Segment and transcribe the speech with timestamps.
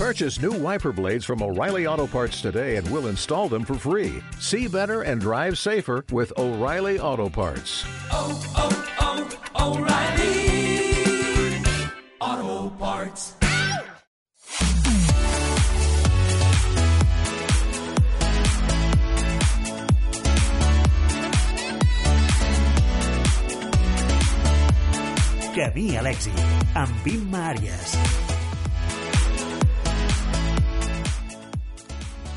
[0.00, 4.22] Purchase new wiper blades from O'Reilly Auto Parts today and we'll install them for free.
[4.38, 7.84] See better and drive safer with O'Reilly Auto Parts.
[8.10, 9.28] oh, oh,
[9.58, 11.60] oh O'Reilly
[12.18, 13.34] Auto Parts.
[25.52, 28.29] Camí a l'èxit, amb Imma Àries.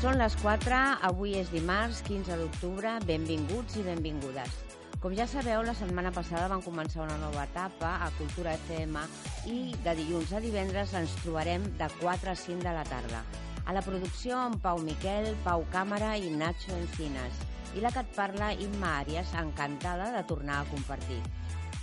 [0.04, 4.58] Són les 4, avui és dimarts, 15 d'octubre, benvinguts i benvingudes.
[5.00, 9.00] Com ja sabeu, la setmana passada vam començar una nova etapa a Cultura FM
[9.48, 13.22] i de dilluns a divendres ens trobarem de 4 a 5 de la tarda.
[13.64, 17.40] A la producció amb Pau Miquel, Pau Càmera i Nacho Encinas.
[17.72, 21.22] I la que et parla, Imma Àries, encantada de tornar a compartir.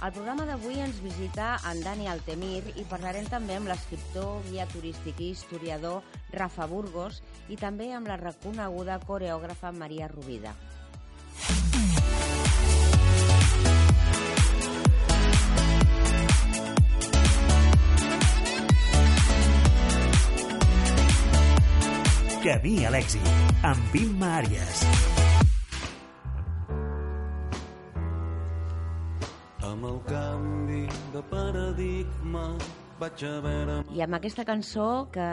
[0.01, 5.21] Al programa d'avui ens visita en Dani Altemir i parlarem també amb l'escriptor, guia turístic
[5.21, 6.01] i historiador
[6.33, 7.19] Rafa Burgos
[7.53, 10.55] i també amb la reconeguda coreògrafa Maria Rovida.
[22.41, 23.35] Camí a l'èxit,
[23.69, 25.20] amb Imma Àries.
[29.81, 30.81] Amb el canvi
[31.13, 32.45] de paradigma.
[33.95, 35.23] I amb aquesta cançó que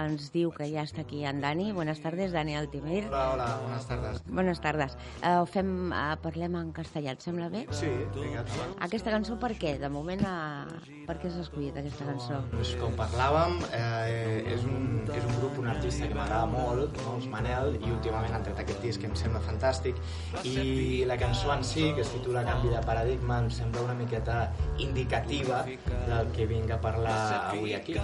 [0.00, 1.66] ens diu que ja està aquí en Dani.
[1.76, 3.02] Buenas tardes, Dani Altimir.
[3.10, 4.22] Hola, hola, buenas tardes.
[4.26, 4.96] Buenas tardes.
[5.20, 7.66] Uh, fem, uh, parlem en castellà, et sembla bé?
[7.76, 8.46] Sí, vinga.
[8.88, 9.74] Aquesta cançó per què?
[9.82, 12.40] De moment, uh, per què s'ha escollit aquesta cançó?
[12.54, 17.18] Pues com parlàvem, eh, és, un, és un grup, un artista que m'agrada molt, no?
[17.18, 20.00] els Manel, i últimament han tret aquest disc que em sembla fantàstic,
[20.48, 24.46] i la cançó en si, que es titula Canvi de paradigma, em sembla una miqueta
[24.80, 25.60] indicativa
[26.08, 27.94] del que vinc a parlar avui aquí,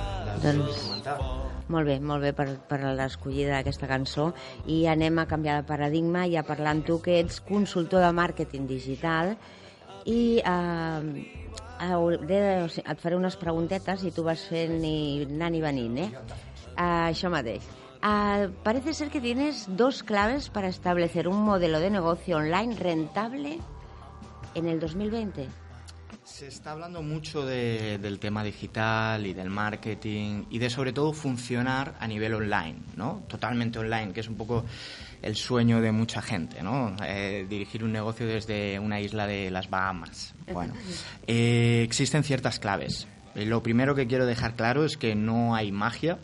[0.43, 0.87] Doncs-.
[1.69, 4.31] Molt bé, molt bé per, per l'escollida d'aquesta cançó
[4.67, 8.13] i anem a canviar de paradigma i a parlar amb tu que ets consultor de
[8.17, 9.35] màrqueting digital
[10.09, 11.27] i eh,
[11.91, 15.61] hauré de- o sigui, et faré unes preguntetes i tu vas fent i anant i
[15.61, 16.09] venint, eh?
[16.79, 17.65] Uh, això mateix.
[17.99, 23.59] Uh, parece ser que tienes dos claves para establecer un modelo de negocio online rentable
[24.55, 25.49] en el 2020.
[26.29, 31.13] Se está hablando mucho de- del tema digital y del marketing y de sobre todo
[31.13, 33.25] funcionar a nivel online, ¿no?
[33.29, 34.65] Totalmente online, que es un poco
[35.23, 36.95] el sueño de mucha gente, ¿no?
[37.05, 40.35] Eh, dirigir un negocio desde una isla de las Bahamas.
[40.53, 40.75] Bueno,
[41.27, 43.09] eh, existen ciertas claves.
[43.35, 46.19] Eh, Lo primero que quiero dejar claro es que no hay magia,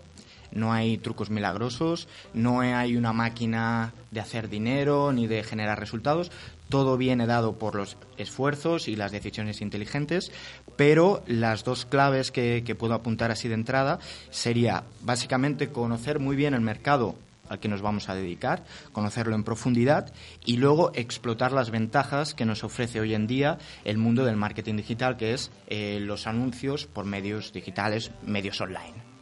[0.53, 6.31] no hay trucos milagrosos, no hay una máquina de hacer dinero ni de generar resultados.
[6.75, 10.33] Todo viene dado por los esfuerzos y las decisiones inteligentes,
[10.75, 16.53] pero las dos claves que, puedo apuntar así de entrada sería básicamente conocer muy bien
[16.53, 17.15] el mercado
[17.49, 20.13] al que nos vamos a dedicar, conocerlo en profundidad
[20.45, 24.75] y luego explotar las ventajas que nos ofrece hoy en día el mundo del marketing
[24.75, 29.14] digital, que es eh, los anuncios por medios digitales, medios online.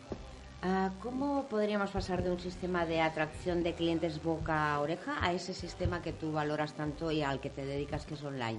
[0.65, 5.33] Ah, ¿Cómo podríamos pasar de un sistema de atracción de clientes boca a oreja a
[5.33, 8.59] ese sistema que tú valoras tanto y al que te dedicas, que es online?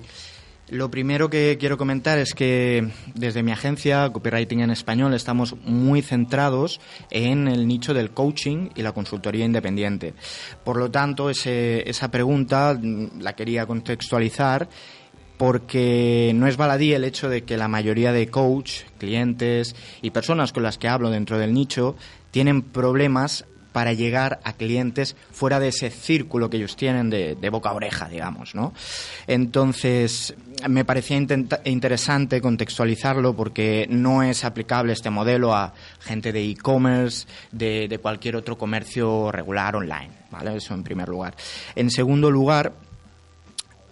[0.69, 6.01] Lo primero que quiero comentar es que desde mi agencia, Copywriting en Español, estamos muy
[6.01, 10.13] centrados en el nicho del coaching y la consultoría independiente.
[10.63, 14.67] Por lo tanto, ese- esa pregunta mm, la quería contextualizar
[15.43, 20.53] porque no es baladí el hecho de que la mayoría de coach, clientes y personas
[20.53, 21.97] con las que hablo dentro del nicho
[22.31, 23.43] tienen problemas
[23.73, 28.07] para llegar a clientes fuera de ese círculo que ellos tienen de, boca a oreja,
[28.07, 28.73] digamos, ¿no?
[29.27, 30.33] Entonces,
[30.69, 37.89] me parecía interesante contextualizarlo porque no es aplicable este modelo a gente de e-commerce, de,
[37.89, 40.55] de cualquier otro comercio regular online, ¿vale?
[40.55, 41.35] Eso en primer lugar.
[41.75, 42.71] En segundo lugar,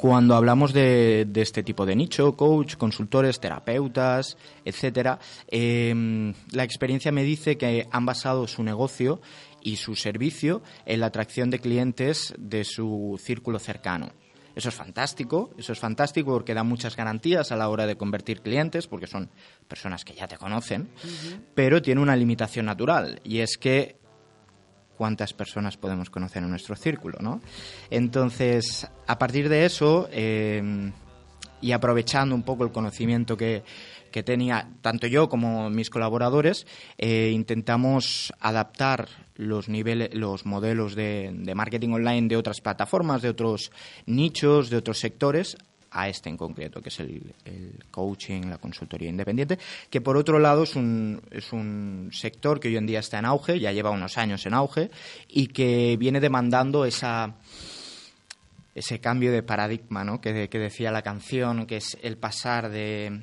[0.02, 4.36] cuando hablamos de, de este tipo de nicho, coach, consultores, terapeutas,
[4.66, 9.22] etcétera, eh, la experiencia me dice que han basado su negocio
[9.62, 14.12] y su servicio en la atracción de clientes de su círculo cercano.
[14.56, 18.42] Eso es fantástico, eso es fantástico porque da muchas garantías a la hora de convertir
[18.42, 19.30] clientes, porque son
[19.68, 20.90] personas que ya te conocen,
[21.54, 24.01] pero tiene una limitación natural y es que
[25.02, 27.42] cuántas personas podemos conocer en nuestro círculo, ¿no?
[27.90, 30.92] Entonces, a partir de eso, eh,
[31.59, 33.64] y aprovechando un poco el conocimiento que,
[34.12, 36.68] que tenía tanto yo como mis colaboradores,
[37.00, 43.30] eh, intentamos adaptar los niveles, los modelos de, de marketing online de otras plataformas, de
[43.30, 43.72] otros
[44.06, 45.58] nichos, de otros sectores
[45.91, 49.59] a este en concreto, que es el, el coaching, la consultoría independiente,
[49.90, 53.26] que por otro lado es un, es un sector que hoy en día está en
[53.26, 54.90] auge, ya lleva unos años en auge,
[55.28, 57.35] y que viene demandando esa
[58.73, 60.22] ese cambio de paradigma ¿no?
[60.22, 63.20] que, que decía la canción, que es el pasar de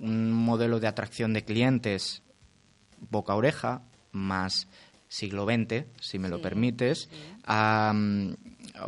[0.00, 2.22] un modelo de atracción de clientes
[3.10, 3.82] boca-oreja,
[4.12, 4.68] más
[5.08, 7.10] siglo XX, si me lo permites,
[7.44, 7.94] a, a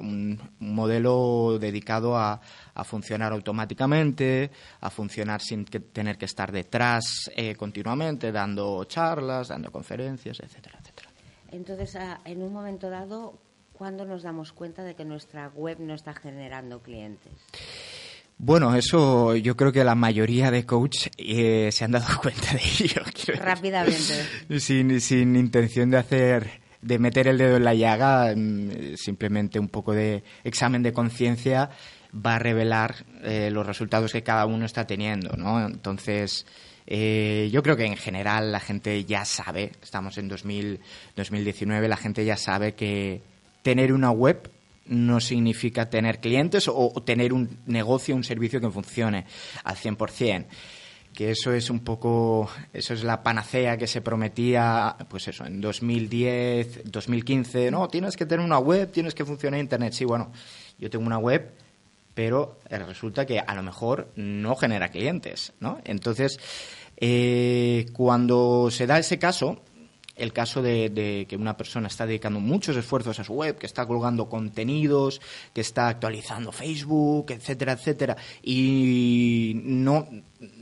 [0.01, 2.41] un modelo dedicado a,
[2.75, 4.51] a funcionar automáticamente,
[4.81, 10.79] a funcionar sin que- tener que estar detrás eh, continuamente, dando charlas, dando conferencias, etcétera,
[10.81, 11.09] etcétera.
[11.53, 13.39] Entonces, ah, en un momento dado,
[13.73, 17.33] ¿cuándo nos damos cuenta de que nuestra web no está generando clientes?
[18.39, 22.61] Bueno, eso yo creo que la mayoría de coaches eh, se han dado cuenta de
[22.85, 23.03] ello.
[23.43, 24.61] Rápidamente.
[24.61, 29.69] sin, sin intención de hacer de meter el dedo en la llaga mm, simplemente un
[29.69, 31.71] poco de examen de conciencia
[32.15, 36.47] va a revelar eh, los resultados que cada uno está teniendo no entonces
[36.87, 40.81] eh, yo creo que en general la gente ya sabe estamos en 2000,
[41.17, 43.23] 2019 la gente ya sabe que
[43.63, 44.51] tener una web
[44.87, 49.27] no significa tener clientes o, o tener un negocio, un servicio que funcione
[49.65, 50.47] al 100%
[51.17, 55.63] que eso es un poco, eso es la panacea que se prometía, pues eso, en
[55.63, 59.95] 2010, 2015, no, tienes que tener una web, tienes que funcionar Internet.
[59.95, 60.31] Sí, bueno,
[60.79, 61.53] yo tengo una web,
[62.13, 65.79] pero eh, resulta que a lo mejor no genera clientes, ¿no?
[65.85, 66.39] Entonces,
[66.99, 69.63] eh, cuando se da ese caso,
[70.17, 73.67] el caso de, de que una persona está dedicando muchos esfuerzos a su web, que
[73.67, 75.21] está colgando contenidos,
[75.53, 80.09] que está actualizando Facebook, etcétera, etcétera, y no,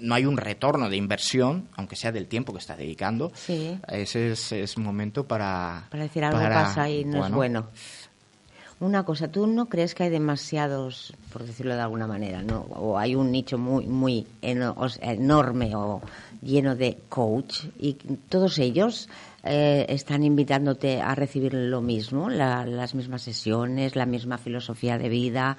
[0.01, 3.79] no hay un retorno de inversión, aunque sea del tiempo que está dedicando, Sí.
[3.89, 5.87] ese es, es momento para...
[5.91, 7.69] Para decir algo para- pasa y no es bueno.
[8.81, 12.61] Una cosa, ¿tú no crees que hay demasiados, por decirlo de alguna manera, ¿no?
[12.71, 16.03] o hay un nicho muy, muy eno- enorme o
[16.43, 17.95] lleno de coach y
[18.29, 19.09] todos ellos
[19.45, 25.09] eh, están invitándote a recibir lo mismo, la- las mismas sesiones, la misma filosofía de
[25.09, 25.57] vida?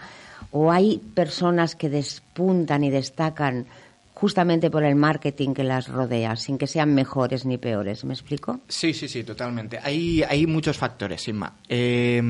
[0.52, 3.66] ¿O hay personas que despuntan y destacan
[4.14, 8.06] justamente por el marketing que las rodea, sin que sean mejores ni peores?
[8.06, 8.60] ¿Me explico?
[8.68, 9.80] Sí, sí, sí, totalmente.
[9.84, 11.54] Hay, hay muchos factores, Inma.
[11.68, 12.22] Eh,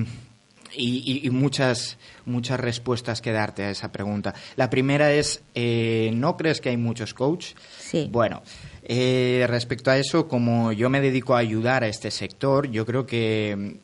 [0.78, 4.34] y, y- y muchas, muchas respuestas que darte a esa pregunta.
[4.58, 7.54] La primera es, eh, ¿no crees que hay muchos coach?
[7.80, 8.10] Sí.
[8.12, 8.42] Bueno,
[8.88, 13.06] eh, respecto a eso, como yo me dedico a ayudar a este sector, yo creo
[13.06, 13.78] que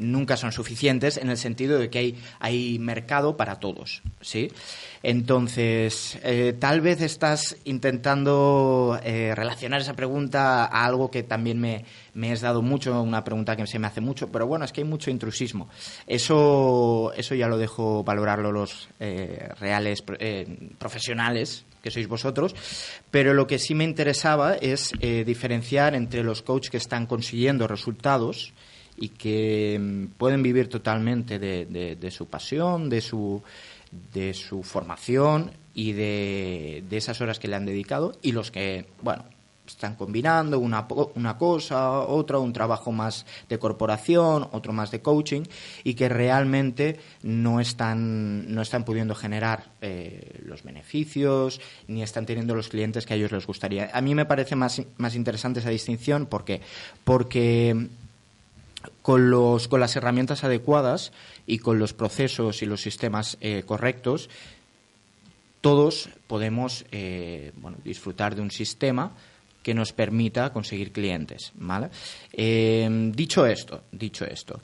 [0.00, 4.50] nunca son suficientes en el sentido de que hay, hay mercado para todos, ¿sí?
[5.02, 11.84] Entonces, eh, tal vez estás intentando eh, relacionar esa pregunta a algo que también me,
[12.14, 14.80] me has dado mucho, una pregunta que se me hace mucho, pero bueno, es que
[14.80, 15.68] hay mucho intrusismo.
[16.06, 22.54] Eso, eso ya lo dejo valorarlo los eh, reales eh, profesionales que sois vosotros,
[23.10, 28.52] pero lo que sí me interesaba es diferenciar entre los coaches que están consiguiendo resultados
[29.00, 31.66] y que mm, pueden vivir totalmente de,
[31.98, 33.42] de- su pasión, de su,
[34.12, 38.86] de su formación y de, de esas horas que le han dedicado y los que,
[39.02, 39.24] bueno,
[39.66, 45.42] están combinando una, una cosa, otra, un trabajo más de corporación, otro más de coaching
[45.84, 52.56] y que realmente no están, no están pudiendo generar eh, los beneficios ni están teniendo
[52.56, 53.90] los clientes que a ellos les gustaría.
[53.94, 56.60] A mí me parece más, más interesante esa distinción porque,
[57.04, 57.86] porque
[59.02, 61.12] con, los, con las herramientas adecuadas
[61.46, 64.28] y con los procesos y los sistemas eh, correctos,
[65.60, 69.12] todos podemos eh, bueno, disfrutar de un sistema
[69.62, 71.52] que nos permita conseguir clientes.
[71.54, 71.90] ¿vale?
[72.32, 74.60] Eh, dicho esto, dicho esto,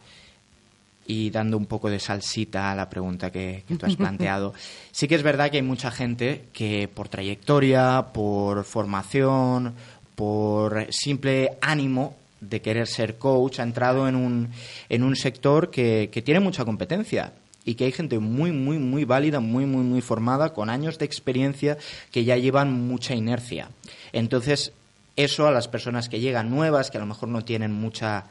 [1.07, 4.55] y dando un poco de salsita a la pregunta que, que tú has planteado,
[4.90, 9.75] sí que es verdad que hay mucha gente que por trayectoria, por formación,
[10.14, 14.50] por simple ánimo de querer ser coach, ha entrado en un,
[14.88, 17.33] en un sector que, que tiene mucha competencia
[17.64, 21.05] y que hay gente muy, muy, muy válida, muy, muy, muy formada, con años de
[21.05, 21.76] experiencia
[22.12, 23.71] que ya llevan mucha inercia.
[24.12, 24.73] Entonces,
[25.16, 28.26] eso a las personas que llegan nuevas, que a lo mejor no tienen mucha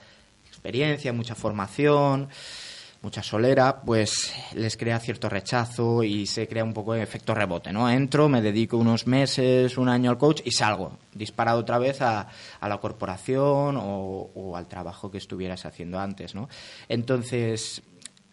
[0.48, 2.30] experiencia, mucha formación,
[3.06, 7.72] mucha solera, pues les crea cierto rechazo y se crea un poco de efecto rebote,
[7.72, 7.88] ¿no?
[7.88, 12.28] Entro, me dedico unos meses, un año al coach y salgo, disparado otra vez a,
[12.60, 16.50] la corporación o, o al trabajo que estuvieras haciendo antes, ¿no?
[16.90, 17.84] Entonces,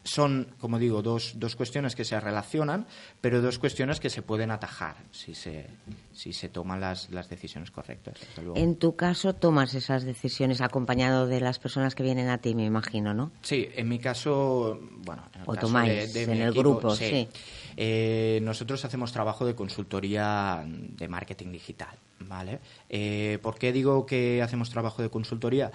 [0.05, 2.87] son, como digo, dos, dos cuestiones que se relacionan,
[3.21, 5.67] pero dos cuestiones que se pueden atajar si se,
[6.13, 8.15] si se toman las, las decisiones correctas.
[8.55, 12.65] En tu caso, tomas esas decisiones acompañado de las personas que vienen a ti, me
[12.65, 13.31] imagino, ¿no?
[13.43, 16.49] Sí, en mi caso, bueno, en el O caso tomáis de, de en mi el
[16.51, 17.29] equipo, grupo, sí.
[17.77, 22.61] Eh, nosotros hacemos trabajo de consultoría de marketing digital, ¿vale?
[22.89, 25.71] Eh, ¿Por qué digo que hacemos trabajo de consultoría?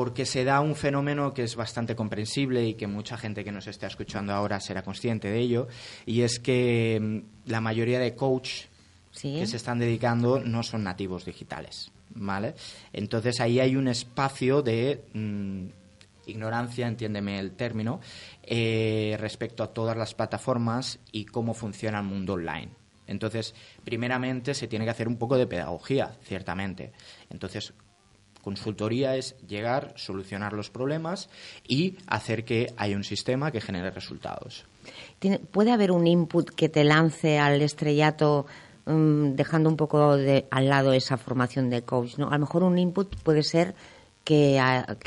[0.00, 3.66] Porque se da un fenómeno que es bastante comprensible y que mucha gente que nos
[3.66, 5.68] está escuchando ahora será consciente de ello,
[6.06, 8.62] y es que mm, la mayoría de coach
[9.10, 9.36] Sí.
[9.38, 12.54] que se están dedicando no son nativos digitales, ¿vale?
[12.94, 15.66] Entonces ahí hay un espacio de mm,
[16.30, 18.00] ignorancia, entiéndeme el término,
[18.42, 22.70] eh, respecto a todas las plataformas y cómo funciona el mundo online.
[23.06, 23.54] Entonces,
[23.84, 26.92] primeramente se tiene que hacer un poco de pedagogía, ciertamente.
[27.28, 27.74] Entonces,
[28.42, 31.28] consultoría es llegar, solucionar los problemas
[31.66, 34.64] y hacer que haya un sistema que genere resultados.
[35.50, 38.46] ¿Puede haber un input que te lance al estrellato
[38.86, 42.16] mm, dejando un poco de, al lado esa formación de coach?
[42.16, 42.28] ¿no?
[42.28, 43.74] A lo mejor un input puede ser
[44.24, 44.58] que,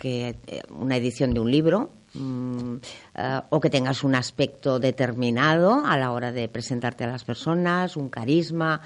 [0.03, 2.75] eh, una edición de un libro mm,
[3.15, 7.97] eh, o que tengas un aspecto determinado a la hora de presentarte a las personas,
[7.97, 8.81] un carisma.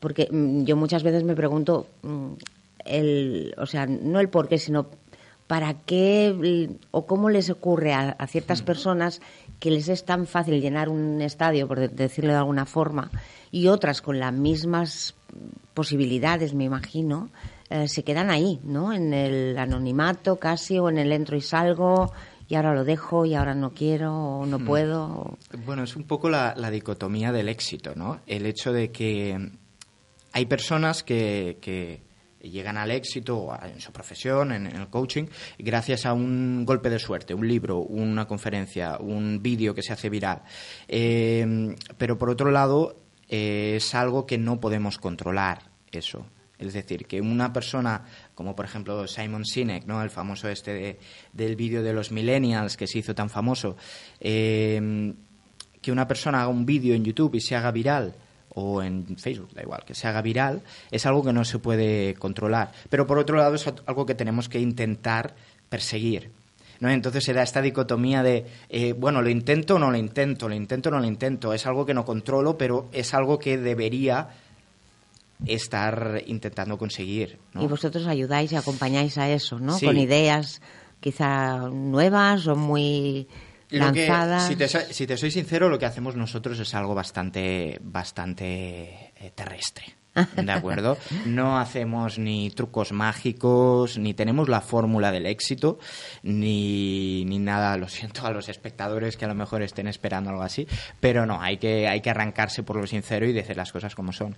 [0.00, 1.86] Porque mm, yo muchas veces me pregunto,
[2.84, 4.88] el, o sea, no el por qué, sino
[5.46, 9.20] para qué o cómo les ocurre a, a ciertas personas
[9.60, 13.10] que les es tan fácil llenar un estadio, por de- decirlo de alguna forma,
[13.50, 15.14] y otras con las mismas
[15.74, 17.30] posibilidades, me imagino,
[17.70, 18.92] eh, se quedan ahí, ¿no?
[18.92, 22.12] En el anonimato casi, o en el entro y salgo,
[22.48, 25.04] y ahora lo dejo, y ahora no quiero, o no puedo.
[25.04, 28.20] o- Bueno, es un poco la, la dicotomía del éxito, ¿no?
[28.26, 29.50] El hecho de que
[30.32, 32.02] hay personas que, que
[32.42, 35.24] llegan al éxito en su profesión, en, el coaching,
[35.58, 40.10] gracias a un golpe de suerte, un libro, una conferencia, un vídeo que se hace
[40.10, 40.42] viral.
[40.88, 42.96] Eh, pero por otro lado,
[43.28, 46.26] eh, es algo que no podemos controlar, eso.
[46.58, 48.04] Es decir, que una persona,
[48.36, 50.00] como por ejemplo Simon Sinek, ¿no?
[50.02, 50.98] el famoso este de-
[51.32, 53.76] del vídeo de los millennials que se hizo tan famoso,
[54.20, 55.12] eh,
[55.80, 58.14] que una persona haga un vídeo en YouTube y se haga viral,
[58.54, 62.14] o en Facebook, da igual, que se haga viral, es algo que no se puede
[62.14, 62.72] controlar.
[62.90, 65.34] Pero por otro lado es algo que tenemos que intentar
[65.68, 66.30] perseguir.
[66.80, 66.90] ¿no?
[66.90, 70.54] Entonces se da esta dicotomía de, eh, bueno, lo intento o no lo intento, lo
[70.54, 71.54] intento o no lo intento.
[71.54, 74.28] Es algo que no controlo, pero es algo que debería
[75.46, 77.38] estar intentando conseguir.
[77.54, 77.62] ¿no?
[77.62, 79.78] Y vosotros ayudáis y acompañáis a eso, ¿no?
[79.78, 79.86] Sí.
[79.86, 80.60] Con ideas
[81.00, 83.26] quizá nuevas o muy
[83.72, 89.12] Que, si, te, si te soy sincero, lo que hacemos nosotros es algo bastante, bastante
[89.16, 90.01] eh, terrestre.
[90.14, 90.98] ¿De acuerdo?
[91.24, 95.78] No hacemos ni trucos mágicos, ni tenemos la fórmula del éxito,
[96.22, 97.76] ni, ni nada.
[97.78, 100.66] Lo siento a los espectadores que a lo mejor estén esperando algo así,
[101.00, 104.12] pero no, hay que, hay que arrancarse por lo sincero y decir las cosas como
[104.12, 104.36] son.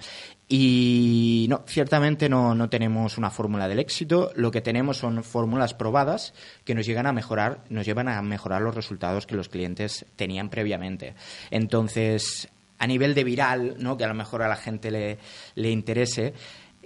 [0.49, 5.75] Y no, ciertamente no, no tenemos una fórmula del éxito, lo que tenemos son fórmulas
[5.75, 10.07] probadas que nos llegan a mejorar, nos llevan a mejorar los resultados que los clientes
[10.15, 11.15] tenían previamente.
[11.51, 13.97] Entonces, a nivel de viral, ¿no?
[13.97, 15.19] que a lo mejor a la gente le,
[15.55, 16.35] le interese,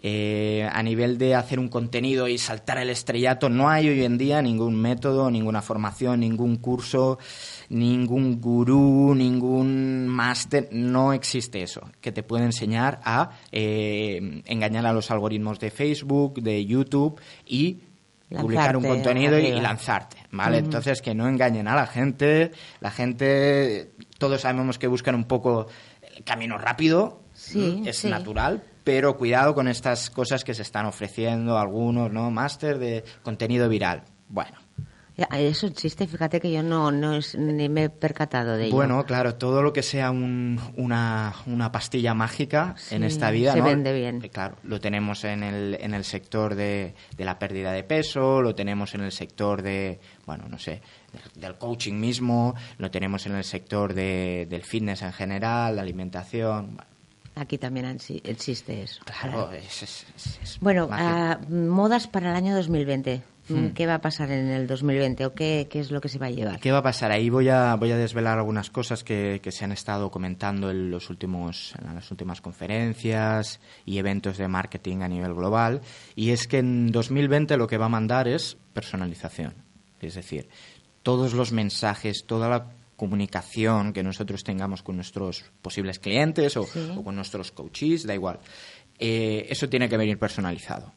[0.00, 4.16] eh, a nivel de hacer un contenido y saltar el estrellato, no hay hoy en
[4.16, 7.18] día ningún método, ninguna formación, ningún curso,
[7.68, 14.92] ningún gurú, ningún máster, no existe eso, que te puede enseñar a eh, engañar a
[14.92, 17.80] los algoritmos de Facebook, de YouTube y
[18.30, 20.58] publicar un contenido y, lanzarte, ¿vale?
[20.58, 25.66] Entonces que no engañen a la gente, la gente, todos sabemos que buscan un poco
[26.16, 28.08] el camino rápido, Sí, es sí.
[28.08, 32.30] natural, pero cuidado con estas cosas que se están ofreciendo algunos, ¿no?
[32.30, 34.02] Máster de contenido viral.
[34.28, 34.58] Bueno,
[35.32, 38.76] Eso existe, fíjate que yo no, no es- ni me he percatado de ello.
[38.76, 43.52] Bueno, claro, todo lo que sea un- una, una pastilla mágica en Sí, esta vida,
[43.52, 43.64] se ¿no?
[43.64, 44.20] vende bien.
[44.24, 48.40] Eh, Claro, lo tenemos en el, en el sector de, de la pérdida de peso,
[48.42, 50.82] lo tenemos en el sector de, bueno, no sé,
[51.34, 55.82] de- del coaching mismo, lo tenemos en el sector de, del fitness en general, la
[55.82, 56.76] alimentación.
[56.76, 56.84] Bueno,
[57.34, 57.86] Aquí también
[58.24, 59.00] existe eso.
[59.04, 60.06] claro, es, es-
[60.42, 63.22] es- Bueno, ah, modas para el año 2020.
[63.48, 63.68] Hmm.
[63.68, 66.26] ¿Qué va a pasar en el 2020 o qué, qué es lo que se va
[66.26, 66.60] a llevar?
[66.60, 67.10] ¿Qué va a pasar?
[67.12, 70.90] Ahí voy a, voy a desvelar algunas cosas que, que se han estado comentando en,
[70.90, 75.80] los últimos, en las últimas conferencias y eventos de marketing a nivel global.
[76.14, 79.54] Y es que en 2020 lo que va a mandar es personalización.
[80.00, 80.48] Es decir,
[81.02, 86.90] todos los mensajes, toda la comunicación que nosotros tengamos con nuestros posibles clientes o, Sí.
[86.96, 88.40] o con nuestros coaches, da igual.
[88.98, 90.92] Eh, eso tiene que venir personalizado.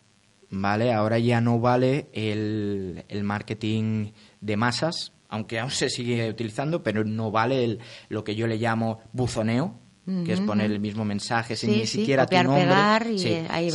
[0.53, 0.91] ¿Vale?
[0.93, 7.05] Ahora ya no vale el, el marketing de masas, aunque aún se sigue utilizando, pero
[7.05, 7.79] no vale el-
[8.09, 9.79] lo que yo le llamo buzoneo,
[10.25, 12.75] que es poner el mismo mensaje sin Sí, ni sí, siquiera copiar, tu nombre,
[13.17, 13.29] sí,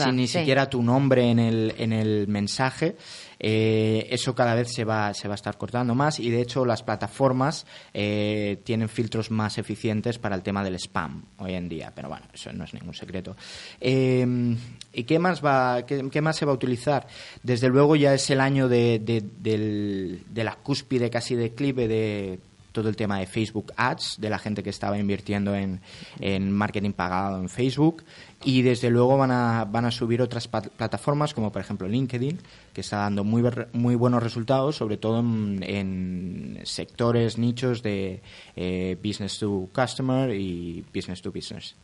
[0.05, 2.97] sin ni siquiera tu nombre en el, en el mensaje.
[3.39, 6.65] Eh, eso cada vez se va, se va a estar cortando más y de hecho
[6.65, 11.93] las plataformas eh, tienen filtros más eficientes para el tema del spam hoy en día,
[11.95, 13.37] pero bueno, eso no es ningún secreto.
[13.81, 14.57] Eh,
[14.93, 17.07] ¿Y qué más, va, qué, más se va a utilizar?
[17.43, 22.39] Desde luego ya es el año de, de, del- de la cúspide casi declive de
[22.77, 25.81] todo el tema de Facebook Ads, de la gente que estaba invirtiendo en,
[26.21, 28.05] en marketing pagado en Facebook.
[28.45, 32.39] Y desde luego van a, van a subir otras plataformas, como por ejemplo LinkedIn,
[32.75, 33.43] que está dando muy,
[33.73, 38.21] muy buenos resultados, sobre todo en, en sectores, nichos de
[38.57, 41.75] eh, business to customer y business to business.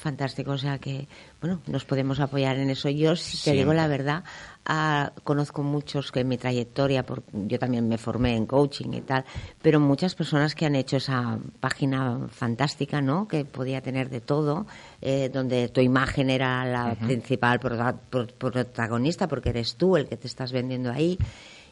[0.00, 1.08] Fantástico, o sea que,
[1.40, 2.88] bueno, nos podemos apoyar en eso.
[2.88, 3.58] Yo, si te Siempre.
[3.58, 4.22] digo la verdad,
[4.64, 9.00] ah, conozco muchos que en mi trayectoria, por- yo también me formé en coaching y
[9.00, 9.24] tal,
[9.60, 13.26] pero muchas personas que han hecho esa página fantástica, ¿no?
[13.26, 14.66] Que podía tener de todo,
[15.02, 20.16] eh, donde tu imagen era la principal prota- pro- protagonista, porque eres tú el que
[20.16, 21.18] te estás vendiendo ahí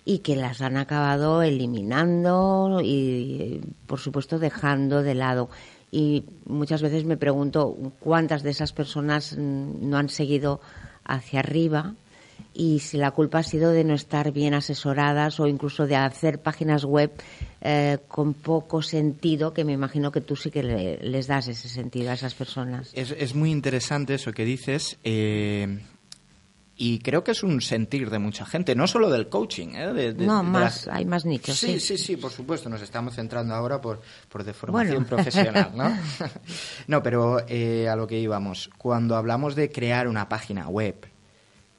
[0.05, 5.49] y que las han acabado eliminando y, por supuesto, dejando de lado.
[5.97, 10.61] Y muchas veces me pregunto cuántas de esas personas mm, no han seguido
[11.05, 11.95] hacia arriba
[12.53, 16.41] y si la culpa ha sido de no estar bien asesoradas o incluso de hacer
[16.43, 17.11] páginas web
[17.63, 21.69] eh, con poco sentido, que me imagino que tú sí que le- les das ese
[21.69, 22.91] sentido a esas personas.
[22.93, 24.99] Es, es muy interesante eso que dices.
[25.05, 25.79] eh,
[26.79, 29.69] y creo que es un sentir de mucha gente, no solo del coaching.
[29.75, 29.93] ¿eh?
[29.95, 31.57] de- de- No, de más, las- hay más nichos.
[31.59, 31.97] Sí, sí.
[31.97, 32.69] sí, sí, por supuesto.
[32.69, 35.07] Nos estamos centrando ahora por, por de formación Bueno.
[35.09, 35.97] profesional, ¿no?
[36.89, 38.69] no, pero eh, a lo que íbamos.
[38.79, 40.97] Cuando hablamos de crear una página web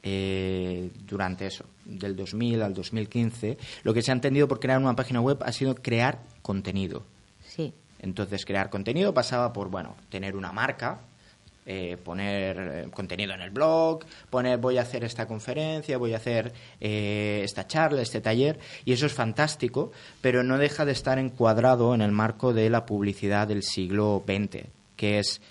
[0.04, 4.96] eh, durante eso, del 2000 al 2015, lo que se ha entendido por crear una
[4.96, 7.04] página web ha sido crear contenido.
[7.46, 7.74] Sí.
[8.00, 11.00] Entonces, crear contenido pasaba por, bueno, tener una marca,
[11.70, 16.18] eh, poner eh, contenido en el blog, poner voy a hacer esta conferencia, voy a
[16.18, 21.20] hacer eh, esta charla, este taller, y eso es fantástico, pero no deja de estar
[21.20, 24.64] encuadrado en el marco de la publicidad del siglo XX,
[24.96, 25.42] que es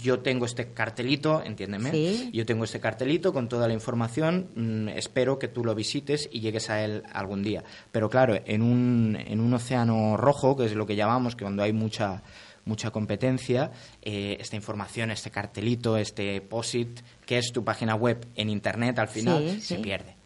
[0.00, 2.30] yo tengo este cartelito, entiéndeme, Sí.
[2.32, 6.40] yo tengo este cartelito con toda la información, mm, espero que tú lo visites y
[6.40, 7.62] llegues a él algún día.
[7.92, 11.62] Pero claro, en un, en un océano rojo, que es lo que llamamos, que cuando
[11.62, 12.22] hay mucha
[12.64, 13.70] mucha competencia,
[14.02, 19.08] eh, esta información, este cartelito, este POSIT, que es tu página web en Internet, al
[19.08, 19.82] final Sí, se sí.
[19.82, 20.16] pierde.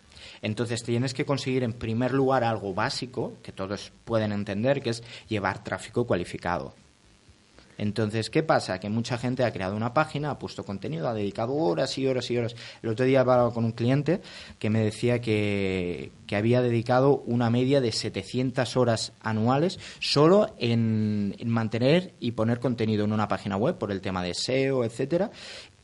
[0.40, 5.02] Entonces tienes que conseguir en primer lugar algo básico, que todos pueden entender, que es
[5.28, 6.74] llevar tráfico cualificado.
[7.78, 8.80] Entonces, ¿qué pasa?
[8.80, 12.30] Que mucha gente ha creado una página, ha puesto contenido, ha dedicado horas y horas
[12.30, 12.56] y horas.
[12.82, 14.20] El otro día hablaba con un cliente
[14.58, 21.36] que me decía que, que había dedicado una media de 700 horas anuales solo en,
[21.38, 25.30] en mantener y poner contenido en una página web por el tema de SEO, etcétera,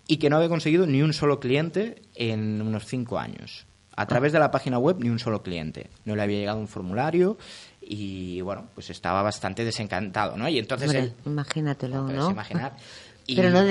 [0.08, 3.66] y que no había conseguido ni un solo cliente en unos cinco años.
[3.96, 5.88] A través de la página web, ni un solo cliente.
[6.04, 7.38] No le había llegado un formulario
[7.86, 10.48] y, bueno, pues estaba bastante desencantado, ¿no?
[10.48, 11.14] Y entonces Hombre, él...
[11.26, 12.30] imagínatelo, ¿no?
[12.30, 12.76] imaginar.
[13.26, 13.62] Y- Pero no,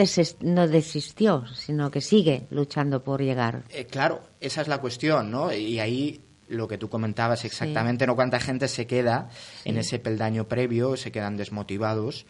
[0.42, 3.62] no desistió, sino que sigue luchando por llegar.
[3.70, 5.54] Eh, claro, esa es la cuestión, ¿no?
[5.54, 8.16] Y ahí lo que tú comentabas exactamente, ¿no?
[8.16, 9.30] Cuánta gente se queda
[9.64, 12.26] en ese peldaño previo, se quedan desmotivados.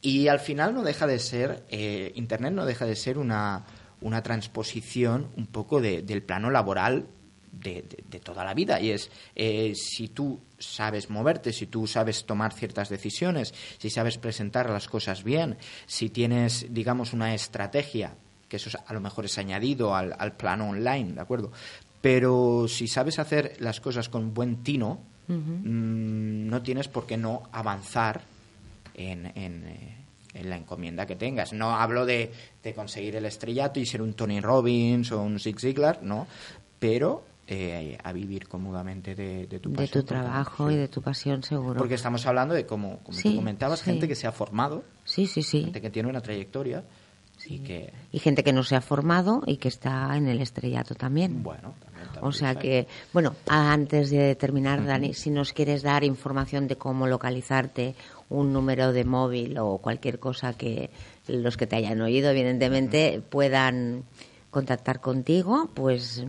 [0.00, 3.64] Y al final no deja de ser, eh, Internet no deja de ser una,
[4.00, 7.06] una transposición un poco de- del plano laboral
[7.52, 8.80] de, de- de toda la vida.
[8.80, 14.18] Y es, eh, si tú sabes moverte, si tú sabes tomar ciertas decisiones, si sabes
[14.18, 18.14] presentar las cosas bien, si tienes, digamos, una estrategia,
[18.48, 21.52] que eso es- a lo mejor es añadido al, al plano online, ¿de acuerdo?
[22.00, 27.42] Pero si sabes hacer las cosas con buen tino, mm, no tienes por qué no
[27.52, 28.22] avanzar
[28.94, 29.96] en, en, eh,
[30.34, 31.52] en la encomienda que tengas.
[31.52, 32.32] No hablo de,
[32.62, 36.26] de conseguir el estrellato y ser un Tony Robbins o un Zig Ziglar, no,
[36.78, 40.74] pero eh, a vivir cómodamente de, de tu De pasión, tu trabajo sí.
[40.74, 41.78] y de tu pasión, seguro.
[41.78, 45.26] Porque estamos hablando de, como, como Sí, tú comentabas, gente que se ha formado, Sí,
[45.26, 45.62] sí, sí.
[45.64, 46.84] gente que tiene una trayectoria
[47.46, 50.94] y que, Y gente que no se ha formado y que está en el estrellato
[50.94, 51.42] también.
[51.42, 56.04] bueno, también, también O sea que, bueno, antes de terminar, Dani, si nos quieres dar
[56.04, 57.94] información de cómo localizarte,
[58.28, 60.90] un número de móvil o cualquier cosa que
[61.26, 64.04] los que te hayan oído, evidentemente, puedan
[64.50, 66.24] contactar contigo, pues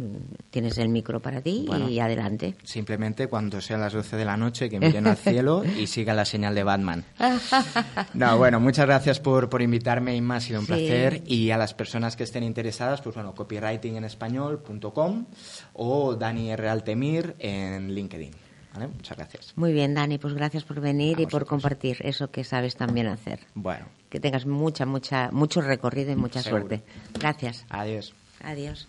[0.51, 1.89] tienes el micro para ti Bueno.
[1.89, 2.55] y adelante.
[2.63, 6.25] Simplemente cuando sean las 12 de la noche que miren al cielo y sigan la
[6.25, 7.03] señal de Batman.
[8.13, 10.71] No, bueno, muchas gracias por, por invitarme, Inma, ha sido un Sí.
[10.73, 11.23] placer.
[11.25, 15.25] Y a las personas que estén interesadas, pues bueno, copywritingenespañol.com
[15.73, 16.69] o Dani R.
[16.69, 18.31] Altemir en LinkedIn.
[18.79, 19.53] Muchas gracias.
[19.55, 23.39] Muy bien, Dani, pues gracias por venir y por compartir eso que sabes también hacer.
[23.53, 23.85] Bueno.
[24.09, 26.83] Que tengas mucha, mucha, mucho recorrido y mucha suerte.
[27.13, 27.65] Gracias.
[27.69, 28.13] Adiós.
[28.43, 28.87] Adiós.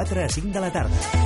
[0.00, 1.19] 4 a 5 de la tarda.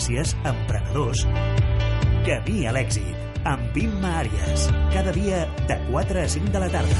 [0.00, 1.26] Tendències, emprenedors...
[2.24, 3.16] Camí a l'èxit,
[3.48, 4.66] amb Imma Àries.
[4.92, 6.96] Cada dia de 4 a 5 de la tarda.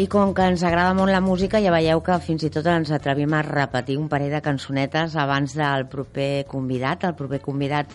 [0.00, 2.92] I com que ens agrada molt la música, ja veieu que fins i tot ens
[2.92, 7.04] atrevim a repetir un parell de cançonetes abans del proper convidat.
[7.08, 7.92] El proper convidat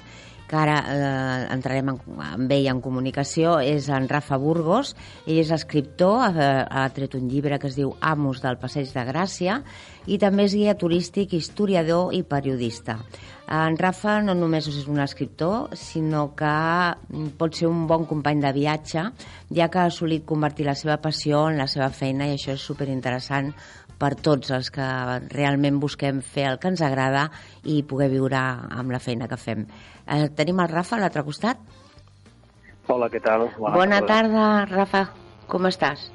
[0.49, 4.93] que ara eh, entrarem en, amb ell en comunicació és en Rafa Burgos.
[5.25, 9.05] Ell és escriptor, ha, ha tret un llibre que es diu Amos del Passeig de
[9.07, 9.61] Gràcia
[10.05, 12.99] i també és guia turístic, historiador i periodista.
[13.45, 16.53] En Rafa no només és un escriptor, sinó que
[17.37, 19.03] pot ser un bon company de viatge,
[19.53, 22.65] ja que ha assolit convertir la seva passió en la seva feina i això és
[22.65, 23.53] superinteressant
[23.99, 24.85] per tots els que
[25.31, 27.29] realment busquem fer el que ens agrada
[27.63, 29.65] i poder viure amb la feina que fem.
[30.07, 31.57] Eh, tenim el Rafa a l'altre costat.
[32.87, 33.47] Hola, què tal?
[33.57, 35.07] Bona tarda, Rafa.
[35.49, 36.11] Com estàs?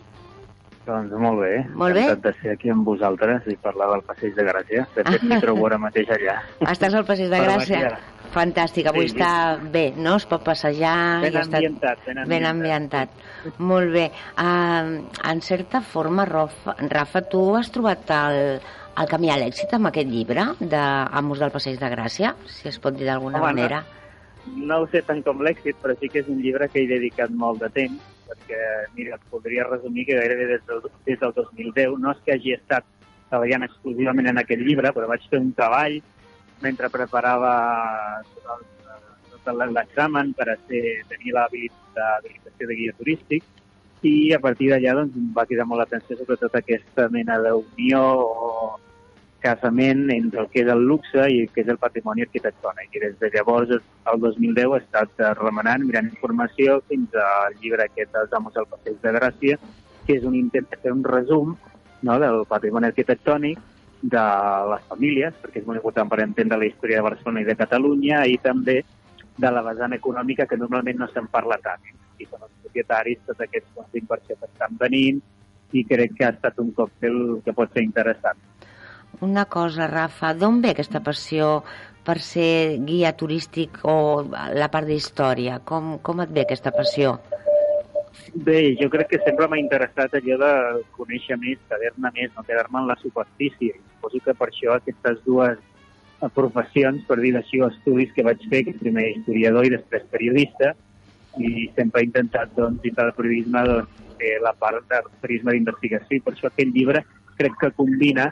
[0.86, 1.50] Doncs molt bé.
[1.78, 2.04] Molt bé.
[2.06, 4.86] Encantat de ser aquí amb vosaltres i parlar del Passeig de Gràcia.
[4.94, 6.38] De fet, m'hi trobo ara mateix allà.
[6.72, 7.90] Estàs al Passeig de Gràcia?
[8.30, 9.18] Fantàstic, avui Sí, sí.
[9.18, 10.14] està bé, no?
[10.20, 10.94] Es pot passejar...
[11.24, 13.10] Ben i ambientat, ben Ben ambientat.
[13.10, 13.58] ambientat.
[13.58, 14.04] Molt bé.
[14.38, 15.00] Uh,
[15.32, 18.60] en certa forma, Rafa, Rafa, tu has trobat el,
[18.98, 22.94] el camí a l'èxit amb aquest llibre d'Amos del Passeig de Gràcia, si es pot
[22.96, 23.52] dir d'alguna Home, no.
[23.54, 23.84] manera?
[24.56, 27.30] No ho sé tant com l'èxit, però sí que és un llibre que he dedicat
[27.30, 28.00] molt de temps,
[28.30, 28.58] perquè,
[28.96, 32.54] mira, et podria resumir que gairebé des del, des del 2010, no és que hagi
[32.56, 32.84] estat
[33.30, 36.00] treballant exclusivament en aquest llibre, però vaig fer un treball
[36.60, 37.52] mentre preparava
[39.44, 43.44] tot l'examen per a ser, tenir l'habilit- l'habilitació de guia turístic
[44.02, 48.78] i a partir d'allà doncs, em va cridar molt l'atenció sobretot aquesta mena d'unió o
[49.40, 52.92] casament entre el que és el luxe i el que és el patrimoni arquitectònic.
[52.92, 57.88] I des de llavors, el 2010, he estat eh, remenant, mirant informació fins al llibre
[57.88, 59.58] aquest, Els amos del Passeig de Gràcia,
[60.06, 61.56] que és un intent de fer un resum
[62.02, 63.58] no, del patrimoni arquitectònic
[64.00, 64.24] de
[64.72, 68.24] les famílies, perquè és molt important per entendre la història de Barcelona i de Catalunya,
[68.28, 68.80] i també
[69.40, 71.84] de la vessant econòmica, que normalment no se'n parla tant.
[72.20, 75.20] I els propietaris, tots aquests fons d'inversió que estan venint,
[75.72, 78.38] i crec que ha estat un còctel que pot ser interessant.
[79.20, 81.62] Una cosa, Rafa, d'on ve aquesta passió
[82.06, 85.60] per ser guia turístic o la part d'història?
[85.66, 87.18] Com, com et ve aquesta passió?
[88.34, 90.52] Bé, jo crec que sempre m'ha interessat allò de
[90.96, 93.74] conèixer més, saber-ne més, no quedar-me en la superfície.
[93.74, 95.58] I suposo que per això aquestes dues
[96.34, 100.74] professions, per dir així, estudis que vaig fer, que primer historiador i després periodista,
[101.38, 106.18] i sempre he intentat, doncs, dintre del periodisme, doncs, fer la part del periodisme d'investigació,
[106.18, 107.04] i per això aquest llibre
[107.38, 108.30] crec que combina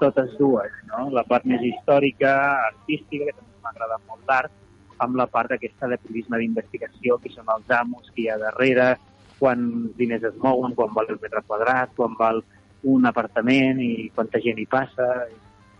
[0.00, 1.08] totes dues, no?
[1.14, 2.34] La part més històrica,
[2.68, 4.54] artística, que també m'agrada molt l'art,
[5.02, 8.94] amb la part aquesta de periodisme d'investigació, que són els amos que hi ha darrere,
[9.38, 12.42] quan diners es mouen, quan val el metre quadrat, quan val
[12.84, 15.08] un apartament i quanta gent hi passa.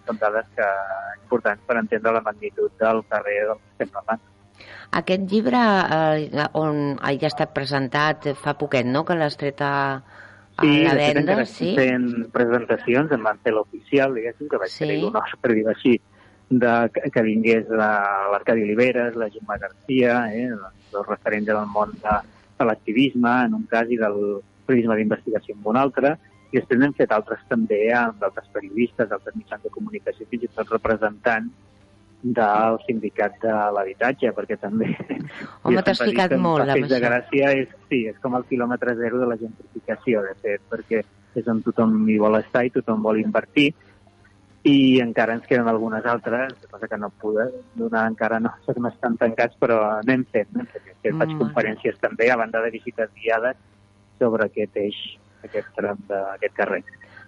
[0.04, 0.66] Són dades que
[1.22, 4.24] importants per entendre la magnitud del carrer del que estem parlant.
[4.94, 9.70] Aquest llibre, eh, on ja ha estat presentat fa poquet, no?, que l'has tret a,
[10.56, 11.72] a Sí, la venda, sí?
[11.74, 14.84] fent presentacions, em van fer l'oficial, diguéssim, que vaig Sí.
[14.84, 15.96] tenir l'honor, per dir-ho així,
[16.50, 21.90] de, que, que vingués la- l'Arcadi Oliveres, la Gemma Garcia, eh, els referents del món
[22.04, 22.14] de,
[22.60, 24.20] de l'activisme, en un cas, i del
[24.66, 26.14] periodisme d'investigació en un altre,
[26.52, 30.48] i després n'hem fet altres també amb d'altres periodistes, d'altres mitjans de comunicació, fins i
[30.54, 31.50] tot representants
[32.24, 34.88] del sindicat de l'habitatge, perquè també...
[35.62, 37.08] Home, t'has ficat molt amb Passeig de això.
[37.08, 41.02] Gràcia és, sí, és com el quilòmetre zero de la gentrificació, de fet, perquè
[41.34, 43.72] és on tothom hi vol estar i tothom vol invertir,
[44.64, 49.18] i encara ens queden algunes altres, el que no pude donar encara no, som estan
[49.20, 50.90] tancats, però anem fent, anem fent.
[51.04, 53.60] Fet, faig conferències també, a banda de visites guiades,
[54.16, 55.00] sobre aquest eix,
[55.44, 56.80] aquest tram d'aquest carrer.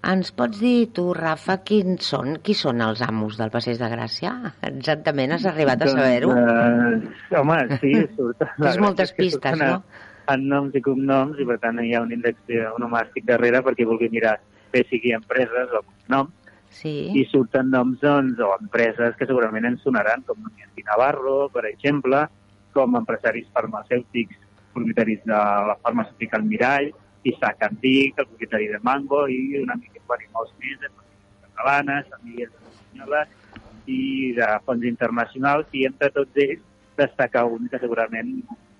[0.06, 4.32] Ens pots dir tu, Rafa, quins són, qui són els amos del Passeig de Gràcia?
[4.68, 6.34] Exactament, has arribat a saber-ho?
[6.36, 8.40] Doncs, eh, home, sí, surt.
[8.44, 9.82] la Tens moltes pistes, surten a- no?
[10.28, 14.08] En noms i cognoms, i per tant hi ha un índex onomàstic darrere perquè vulgui
[14.10, 14.36] mirar
[14.72, 16.32] bé sigui empreses o cognoms,
[16.76, 16.92] Sí.
[17.14, 21.64] i surten noms doncs, o empreses que segurament ens sonaran, com Núñez i Navarro, per
[21.70, 22.24] exemple,
[22.74, 24.34] com empresaris farmacèutics,
[24.74, 25.32] propietaris de
[25.70, 26.90] la farmacèutica El Mirall,
[27.32, 30.90] Isaac Antic, el propietari de Mango, i una mica bueno, i molts més de
[31.42, 33.28] catalanes, famílies espanyoles
[33.86, 36.64] i de fons internacionals, i entre tots ells
[36.96, 38.32] destaca un que segurament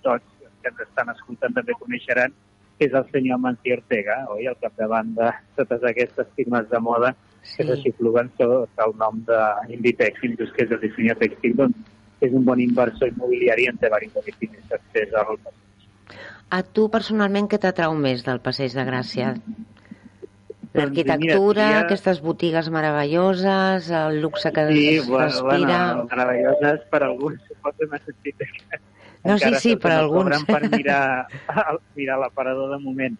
[0.06, 0.24] tots
[0.62, 2.35] que ens estan escoltant també coneixeran,
[2.78, 4.46] que és el senyor Mancí Ortega, oi?
[4.46, 7.68] al capdavant de totes aquestes firmes de moda que Sí.
[7.68, 10.18] se xifluguen sota el nom d'Inditex,
[10.54, 11.76] que és el disseny tèxtil, doncs
[12.20, 15.38] és un bon inversor immobiliari en té diversos edificis d'accés al
[16.50, 19.32] A tu personalment què t'atrau més del Passeig de Gràcia?
[20.76, 25.78] L'arquitectura, mira, aquestes botigues meravelloses, el luxe que Sí, es bueno, respira...
[25.94, 28.78] bueno, meravelloses per alguns, suposo necessita que
[29.26, 30.44] No, sí, encara sí, per alguns.
[30.44, 31.26] per mirar,
[31.96, 33.16] mirar l'aparador de moment.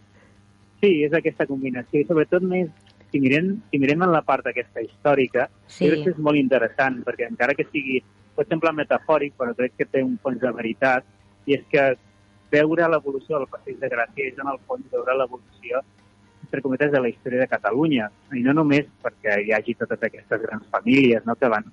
[0.83, 2.69] Sí, és aquesta combinació, i sobretot més,
[3.11, 5.89] si mirem, si mirem en la part aquesta històrica, Sí.
[5.89, 8.03] crec que és molt interessant, perquè encara que sigui,
[8.37, 11.03] pot semblar metafòric, però crec que té un fons de veritat,
[11.47, 11.97] i és que
[12.57, 15.83] veure l'evolució del Passeig de Gràcia és en el fons veure l'evolució
[16.47, 18.07] entre cometes, de la història de Catalunya.
[18.39, 21.67] I no només perquè hi hagi totes aquestes grans famílies no, que van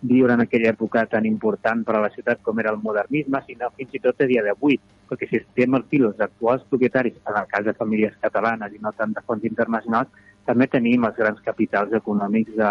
[0.00, 3.70] viure en aquella època tan important per a la ciutat com era el modernisme, sinó
[3.76, 4.78] fins i tot a dia d'avui.
[5.08, 8.92] Perquè si estem fil dels actuals propietaris, en el cas de famílies catalanes i no
[8.92, 10.12] tant de fons internacionals,
[10.46, 12.70] també tenim els grans capitals econòmics de,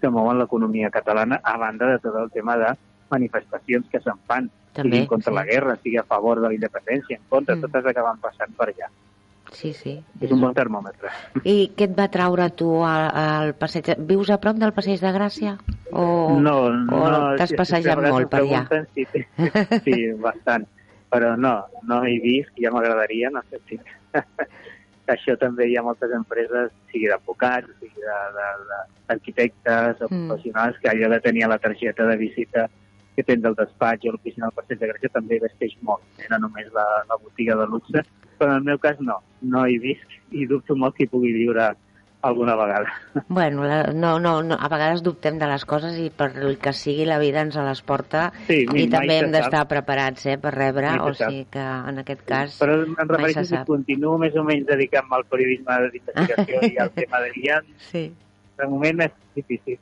[0.00, 2.72] que mouen l'economia catalana, a banda de tot el tema de
[3.10, 5.36] manifestacions que se'n fan, També, sigui contra sí.
[5.36, 7.60] la guerra, sigui a favor de la independència, en contra, Mm.
[7.62, 8.88] totes acaben passant per allà.
[9.52, 10.02] Sí, sí.
[10.20, 11.10] És un bon termòmetre.
[11.44, 13.92] I què et va traure tu al, al passeig?
[13.98, 15.52] Vius a prop del passeig de Gràcia?
[15.92, 17.36] O, no, o no.
[17.36, 18.84] t'has si- si passejat vegades molt per allà?
[18.94, 19.06] Si,
[19.84, 20.66] sí, bastant.
[21.08, 23.78] Però no, no he vist, ja m'agradaria, no sé si...
[25.06, 28.00] Això també hi ha moltes empreses, sigui d'advocats, sigui
[29.06, 30.28] d'arquitectes o Mm.
[30.28, 32.68] professionals, que allò de tenir la targeta de visita
[33.16, 36.28] que tens al despatx o a l'oficina del Passeig de Gràcia també vesteix molt, eh?
[36.32, 38.04] no només la, la botiga de luxe,
[38.38, 41.32] però en el meu cas no, no he vist i dubto molt que hi pugui
[41.36, 41.72] viure
[42.24, 42.88] alguna vegada.
[43.28, 46.72] Bueno, la, no, no, no, a vegades dubtem de les coses i per el que
[46.72, 50.96] sigui la vida ens les porta Sí, i també hem d'estar preparats eh, per rebre,
[51.04, 53.68] o sigui que en aquest cas Però em refereixo que sap.
[53.68, 57.72] continuo més o menys dedicant-me al periodisme d'investigació i al tema de guiant.
[57.92, 58.06] Sí.
[58.58, 59.78] De moment és difícil.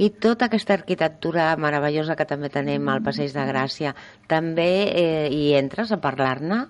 [0.00, 3.92] I tota aquesta arquitectura meravellosa que també tenim al Passeig de Gràcia,
[4.30, 6.64] també eh, hi entres a parlar-ne?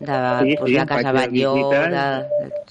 [0.00, 1.50] De, Sí, doncs, sí, de Casa Batlló,
[1.92, 2.04] de...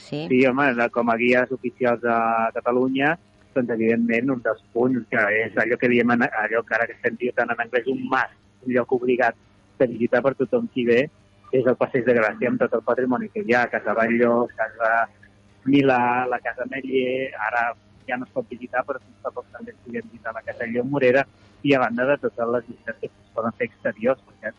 [0.01, 0.23] Sí?
[0.31, 2.15] Sí, home, de, com a guies oficials de
[2.55, 3.13] Catalunya,
[3.53, 7.19] doncs evidentment un dels punts que és allò que diem, allò que ara que estem
[7.21, 8.33] dient tant en anglès, un mas,
[8.65, 9.37] un lloc obligat
[9.77, 11.03] de visitar per tothom qui ve,
[11.53, 14.91] és el Passeig de Gràcia amb tot el patrimoni que hi ha, Casa Batlló, Casa
[15.69, 17.69] Milà, la Casa Meller, ara
[18.09, 20.67] ja no es pot visitar, però fins fa poc també es podia visitar la Casa
[20.69, 21.25] Lleó Morera,
[21.63, 24.53] i a banda de totes les visites que es poden fer exteriors, perquè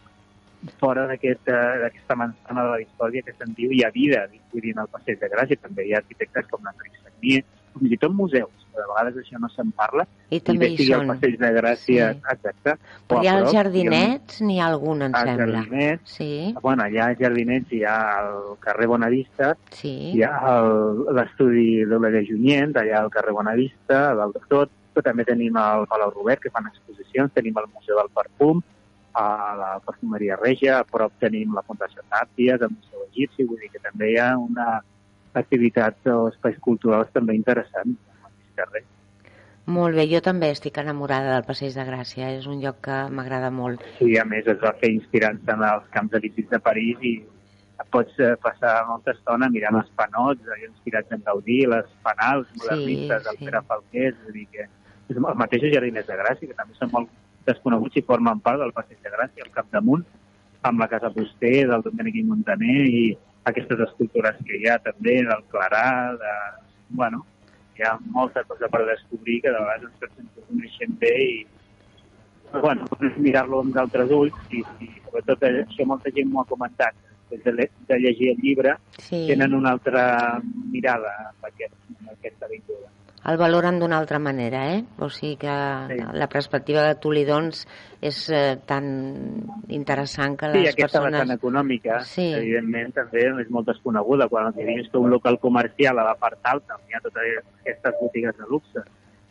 [0.81, 4.75] fora eh, d'aquesta manzana de la discòrdia que se'n diu hi ha vida, vull dir,
[4.77, 7.45] en el Passeig de Gràcia també hi ha arquitectes com l'Enric Sagnier,
[7.77, 11.07] fins i tot museus, de vegades això no se'n parla, I també bé hi són.
[11.09, 12.21] Passeig de Gràcia, Sí.
[12.33, 12.75] exacte.
[13.09, 15.63] Però hi ha els jardinets, n'hi ha algun, em als sembla.
[15.65, 20.13] jardinets, Sí, bueno, allà als jardinets hi ha el carrer Bonavista, sí.
[20.15, 20.61] hi ha
[21.13, 25.87] l'estudi d'Oleguer Junyent, allà al carrer Bonavista, a dalt de tot, però també tenim el
[25.87, 28.63] Palau Robert, que fan exposicions, tenim el Museu del Perfum,
[29.15, 33.71] a la Perfumeria Regia, a prop tenim la Fundació Tàpies, el Museu Egipci, vull dir
[33.71, 34.83] que també hi ha una
[35.35, 37.99] activitat o espais culturals també interessants
[38.61, 38.85] carrer.
[39.71, 43.51] Molt bé, jo també estic enamorada del Passeig de Gràcia, és un lloc que m'agrada
[43.55, 43.85] molt.
[43.99, 47.15] Sí, a més es va fer inspirant-se en els camps elíptics de París i
[47.91, 53.25] pots eh, passar molta estona mirant els panots, allò inspirats en Gaudí, les fanals modernistes
[53.27, 53.49] del sí.
[53.49, 56.93] Pere Falqués, és a dir que és els mateixos jardiners de Gràcia, que també són
[56.93, 57.11] molt
[57.49, 60.05] desconeguts i formen part del Passeig de Gràcia, al capdamunt,
[60.69, 63.05] amb la Casa Fuster, del Domènec i Montaner, i
[63.49, 65.87] aquestes escultures que hi ha també, del Clarà,
[66.21, 66.35] de...
[66.91, 67.25] Bueno,
[67.81, 71.37] hi ha molta cosa per descobrir que de vegades ens pensem que coneixem bé i,
[72.51, 76.51] però, bueno, mirar-lo amb d'altres ulls i, i sobretot eh, això molta gent m'ho ha
[76.51, 76.99] comentat
[77.31, 80.03] des de, de llegir el llibre Sí, tenen una altra
[80.75, 82.91] mirada amb, aquest, amb aquesta avinguda.
[83.27, 84.85] El valoren d'una altra manera, eh?
[84.99, 85.47] O sigui que
[85.89, 85.97] Sí.
[86.13, 87.67] la perspectiva que tu li dones
[88.01, 91.21] és eh, tan interessant que Sí, les aquesta persones...
[91.21, 92.33] vessant econòmica, Sí.
[92.33, 94.29] evidentment, també és molt desconeguda.
[94.29, 97.23] Quan els dius que un local comercial a la part alta, on hi ha totes
[97.61, 98.81] aquestes botigues de luxe,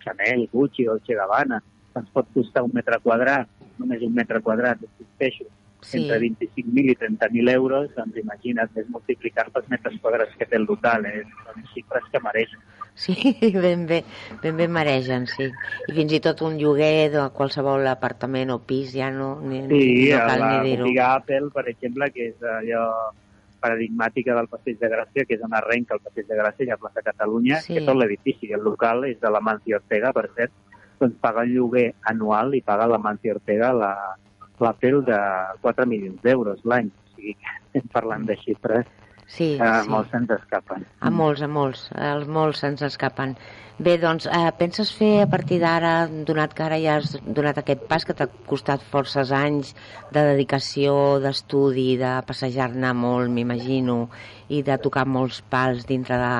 [0.03, 1.61] Chanel, Gucci, Dolce Gabbana,
[1.95, 3.47] ens pot costar un metre quadrat,
[3.79, 5.45] només un metre quadrat, insisteixo,
[5.81, 6.03] Sí.
[6.03, 10.65] entre 25.000 i 30.000 euros, doncs imagina't, és multiplicar pels metres quadrats que té el
[10.65, 11.23] local, eh?
[11.45, 12.49] són xifres que mereix.
[12.99, 13.15] Sí,
[13.63, 14.01] ben bé,
[14.43, 15.45] ben bé mereixen, sí.
[15.87, 20.09] I fins i tot un lloguer de qualsevol apartament o pis ja no, ni, Sí,
[20.11, 20.83] no cal la ni dir-ho.
[20.83, 22.83] botiga Apple, per exemple, que és allò
[23.59, 26.77] paradigmàtica del Passeig de Gràcia, que és on arrenca el Passeig de Gràcia i a
[26.79, 27.73] Plaça Catalunya, Sí.
[27.75, 30.51] que tot l'edifici, el local és de la Manci Ortega, per cert,
[30.99, 33.93] doncs paga el lloguer anual i paga la Manci Ortega la,
[34.59, 35.19] l'Apple de
[35.61, 36.87] 4 milions d'euros l'any.
[36.91, 37.35] O sigui
[37.73, 38.85] estem parlant de xifres
[39.29, 39.89] Sí, que sí.
[39.93, 40.85] molts se'ns escapen.
[41.05, 43.35] A molts, a molts, els molts se'ns escapen.
[43.79, 45.93] Bé, doncs, eh, penses fer a partir d'ara,
[46.27, 49.75] donat que ara ja has donat aquest pas que t'ha costat forces anys
[50.11, 54.09] de dedicació, d'estudi, de passejar-ne molt, m'imagino,
[54.49, 56.33] i de tocar molts pals dintre de,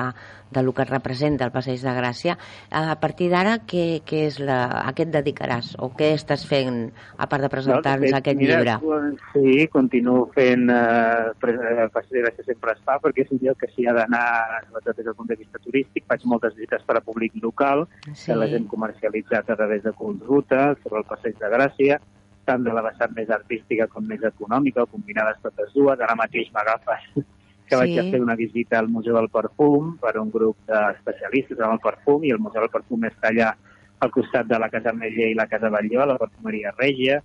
[0.50, 2.36] de lo que representa el Passeig de Gràcia.
[2.70, 5.76] A partir d'ara, què, què és la, a què et dedicaràs?
[5.78, 9.16] O què estàs fent, a part de presentar-nos fet, aquest mira, llibre?
[9.32, 10.68] Sí, continuo fent...
[10.70, 13.86] Eh, pre- eh, Passeig de Gràcia sempre es fa, perquè és un lloc que s'hi
[13.86, 14.26] ha d'anar,
[14.68, 16.04] sobretot des del punt de vista turístic.
[16.10, 18.26] Faig moltes visites per a públic local, Sí.
[18.32, 22.00] que les hem comercialitzat a través de Ruta, sobre el Passeig de Gràcia,
[22.44, 26.00] tant de la vessant més artística com més econòmica, o combinades totes dues.
[26.00, 27.24] Ara mateix m'agafes
[27.70, 27.98] que vaig Sí.
[28.02, 32.24] a fer una visita al Museu del Perfum per un grup d'especialistes en el perfum,
[32.24, 33.52] i el Museu del Perfum està allà
[34.00, 37.20] al costat de la Casa Meller i la Casa Batlló, la perfumeria Règia,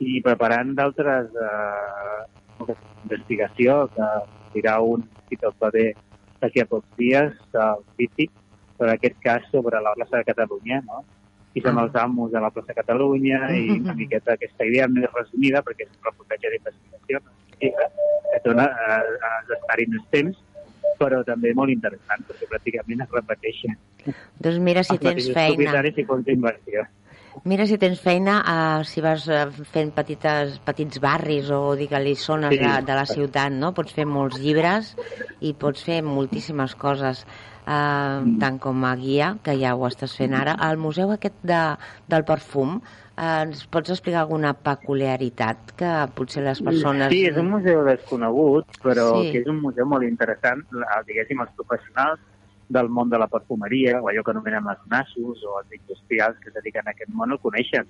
[0.00, 2.74] i preparant d'altres eh,
[3.04, 4.08] investigació, que
[4.54, 5.04] dirà un,
[5.40, 5.92] tot va bé,
[6.40, 8.30] d'aquí a pocs dies, el físic,
[8.78, 11.04] però en aquest cas sobre la plaça de Catalunya, no?
[11.54, 11.82] I són Ah.
[11.84, 15.82] els amos de la plaça de Catalunya i una miqueta aquesta idea més resumida, perquè
[15.86, 17.20] és un reportatge d'investigació,
[17.60, 17.70] que
[18.36, 20.36] et dona eh, a d'estar-hi més temps,
[21.00, 23.76] però també molt interessant, perquè pràcticament es repeteixen
[24.40, 25.82] Doncs mira si tens feina.
[26.66, 26.82] i.
[27.44, 28.40] Mira si tens feina,
[28.80, 32.58] eh, si vas eh, fent petites, petits barris o, digue-li, zones Sí.
[32.58, 33.72] de, de la ciutat, no?
[33.72, 34.94] Pots fer molts llibres
[35.40, 37.24] i pots fer moltíssimes coses,
[37.66, 38.38] eh, Mm.
[38.40, 40.52] tant com a guia, que ja ho estàs fent ara.
[40.58, 41.76] Al museu aquest de,
[42.08, 42.80] del perfum,
[43.20, 47.10] ens pots explicar alguna peculiaritat que potser les persones...
[47.12, 49.32] Sí, és un museu desconegut, però Sí.
[49.32, 50.62] que és un museu molt interessant,
[51.06, 52.20] diguéssim, els professionals
[52.70, 56.48] del món de la perfumeria, o allò que anomenen els nassos, o els industrials que
[56.48, 57.84] es dediquen a aquest món, el coneixen.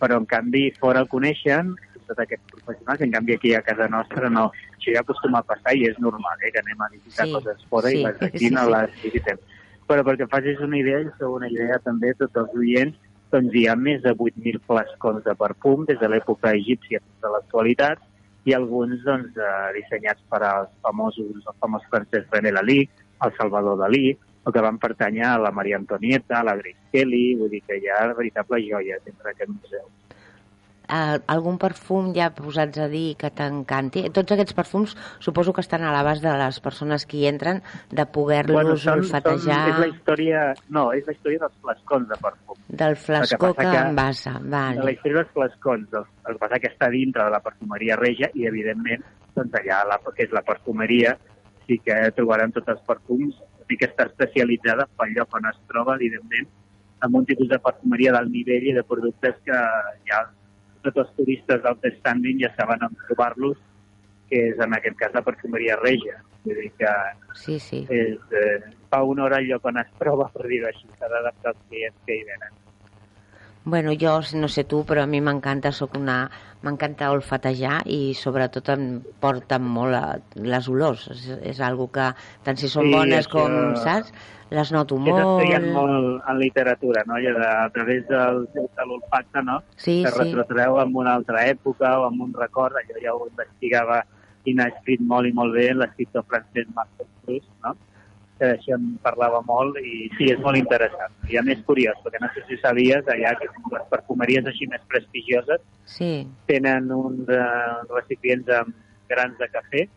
[0.00, 1.74] Però, en canvi, fora el coneixen,
[2.06, 4.50] tots aquests professionals, en canvi, aquí a casa nostra no.
[4.78, 7.66] Això ja acostuma a passar i és normal, eh, que anem a visitar Sí, coses
[7.68, 8.70] fora sí, i les d'aquí sí, no sí.
[8.70, 9.38] les visitem.
[9.86, 12.96] Però perquè facis una idea, i sou una idea també tots els oients,
[13.32, 17.32] doncs hi ha més de 8.000 flascons de perfum des de l'època egípcia fins a
[17.34, 18.02] l'actualitat
[18.44, 22.80] i alguns doncs, eh, dissenyats per als famosos, el famós Francesc René Lalí,
[23.24, 27.36] el Salvador Dalí, o que van pertànyer a la Maria Antonieta, a la Grace Kelly,
[27.38, 29.86] vull dir que hi ha veritables joies dintre d'aquest museu.
[30.92, 34.04] Eh, algun perfum ja posats a dir que t'encanti?
[34.14, 38.04] Tots aquests perfums suposo que estan a l'abast de les persones que hi entren de
[38.06, 42.62] poder-los olfatejar és la història, no, és la història dels flascons de perfum.
[42.68, 44.34] del flascó passa que, que- envasa.
[44.42, 47.96] De la història dels flascons, el, el que passa que està dintre de la perfumeria
[48.00, 49.04] regia i, evidentment,
[49.36, 51.16] doncs allà, la, que és la perfumeria,
[51.66, 53.38] sí que trobarem tots els perfums,
[53.68, 56.50] sí que està especialitzada pel lloc on es troba, evidentment,
[57.02, 59.58] amb un tipus de perfumeria d'alt nivell i de productes que
[60.10, 60.20] ja
[60.82, 63.58] tots els turistes del standing ja saben on trobar-los,
[64.30, 66.18] que és en aquest cas la perfumeria regia.
[66.44, 66.92] Vull dir que
[67.38, 67.86] Sí, sí.
[67.88, 68.60] és, eh,
[68.90, 71.96] fa una hora el lloc on es troba, per dir-ho així, s'ha d'adaptar als clients
[72.06, 72.61] que hi venen.
[73.64, 76.24] Bueno, jo no sé tu, però a mi m'encanta, sóc una...
[76.62, 78.82] M'encanta olfatejar i sobretot em
[79.18, 80.02] porten molt a,
[80.38, 81.08] les olors.
[81.10, 82.04] És, és algo que,
[82.46, 84.12] tant si són Sí, bones això- com, saps?
[84.52, 85.90] Les noto que s'estudiant molt.
[85.90, 87.18] molt en literatura, no?
[87.18, 89.56] I a través del, de l'olfacte, no?
[89.74, 90.18] Sí, que sí.
[90.20, 94.04] retrotreu en una altra època o en un record, allò ja ho investigava
[94.44, 97.74] i n'ha escrit molt i molt bé l'escriptor francès Marcel Proust, no?
[98.42, 101.14] Que d'això en parlava molt i sí, és molt interessant.
[101.30, 104.82] I a més curiós, perquè no sé si sabies, allà que les perfumeries així més
[104.90, 106.26] prestigioses Sí.
[106.50, 107.42] tenen uns eh,
[107.94, 108.74] recipients amb
[109.08, 109.88] grans de cafè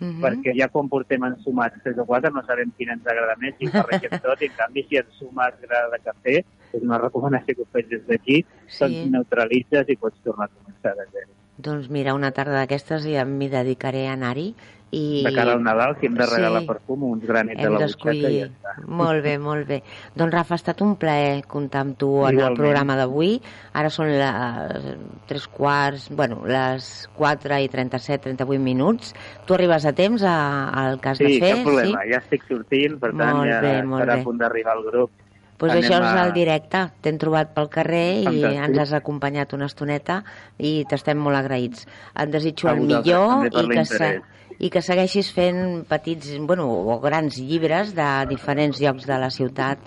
[0.00, 0.20] Mhm.
[0.22, 3.66] perquè ja quan portem ensumats 3 o 4 no sabem quin ens agrada més i
[3.66, 6.36] barregem tot, i en canvi si ensumes gra de cafè,
[6.72, 8.84] és una recomanació que ho faig des d'aquí, Sí.
[8.84, 11.32] doncs neutralitzes i pots tornar a començar de zero.
[11.58, 14.54] Doncs mira, una tarda d'aquestes ja m'hi dedicaré a anar-hi.
[14.90, 15.22] I...
[15.22, 16.66] De cara al Nadal, si hem de regalar Sí.
[16.66, 18.72] perfum, uns granets Hem la butxaca i ja està.
[18.86, 19.82] Molt bé, molt bé.
[20.16, 22.56] Doncs Rafa, ha estat un plaer comptar amb tu en el Igualment.
[22.56, 23.42] programa d'avui.
[23.74, 29.14] Ara són les tres quarts, bueno, les 4 i 37, 38 minuts.
[29.44, 31.54] Tu arribes a temps a- al has Sí, de fer?
[31.56, 32.10] cap problema, sí?
[32.12, 34.20] ja estic sortint, per tant Molt ja bé, molt estarà bé.
[34.20, 35.10] a punt d'arribar al grup.
[35.58, 36.78] Pues Anem això és el directe.
[37.02, 38.64] T'hem trobat pel carrer i Fantàstic.
[38.64, 40.22] ens has acompanyat una estoneta
[40.56, 41.84] i t'estem molt agraïts.
[42.14, 44.22] Et desitjo el millor i que, se.
[44.58, 49.78] I que segueixis fent petits, bueno, o grans llibres de diferents llocs de la ciutat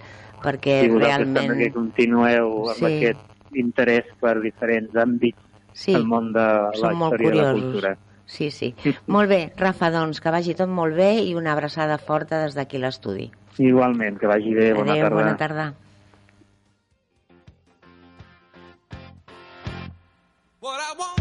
[0.41, 1.57] perquè vosaltres realment...
[1.59, 2.86] que continueu amb Sí.
[2.88, 5.38] aquest interès per diferents àmbits
[5.74, 7.91] Sí, del món de la som molt història i la cultura.
[8.26, 8.74] Sí, sí.
[9.07, 12.78] molt bé, Rafa, doncs que vagi tot molt bé i una abraçada forta des d'aquí
[12.80, 13.30] l'estudi.
[13.59, 15.15] Igualment, que vagi bé, bona Adéu, tarda.
[15.15, 15.65] bona tarda.
[20.61, 21.20] What I want,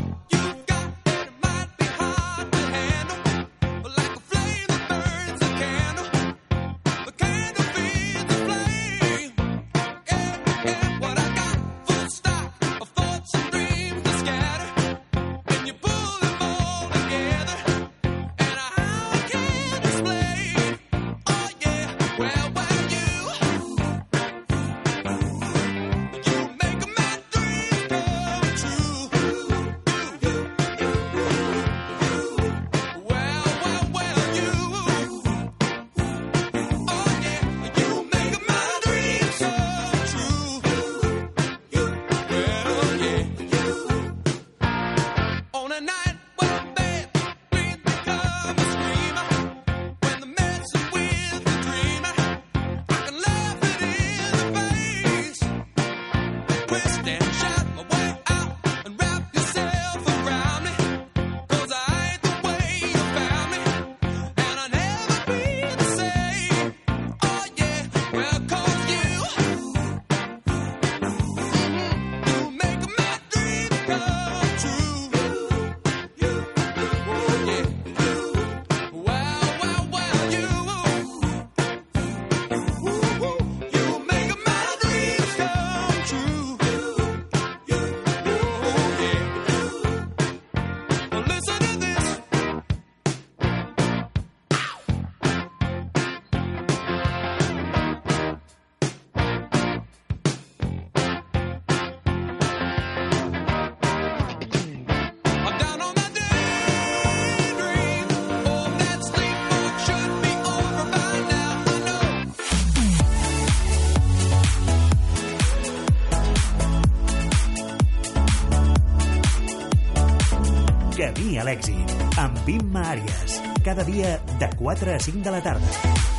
[121.41, 123.41] a l'èxit, amb Imma Àries.
[123.64, 126.18] Cada dia de 4 a 5 de la tarda.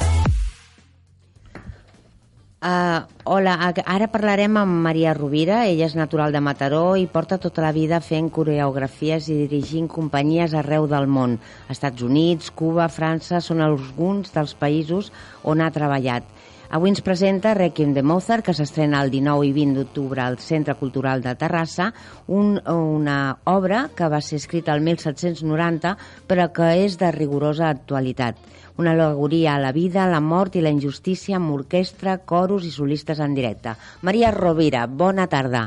[2.62, 3.56] Uh, hola,
[3.90, 7.98] ara parlarem amb Maria Rovira, ella és natural de Mataró i porta tota la vida
[8.06, 11.40] fent coreografies i dirigint companyies arreu del món.
[11.74, 15.10] Estats Units, Cuba, França són alguns dels països
[15.42, 16.26] on ha treballat.
[16.72, 20.78] Avui ens presenta Requiem de Mozart, que s'estrena el 19 i 20 d'octubre al Centre
[20.80, 21.90] Cultural de Terrassa,
[22.32, 23.16] un, una
[23.52, 25.92] obra que va ser escrita el 1790,
[26.32, 28.40] però que és de rigorosa actualitat.
[28.80, 33.20] Una alegoria a la vida, la mort i la injustícia amb orquestra, coros i solistes
[33.20, 33.76] en directe.
[34.02, 35.66] Maria Rovira, bona tarda.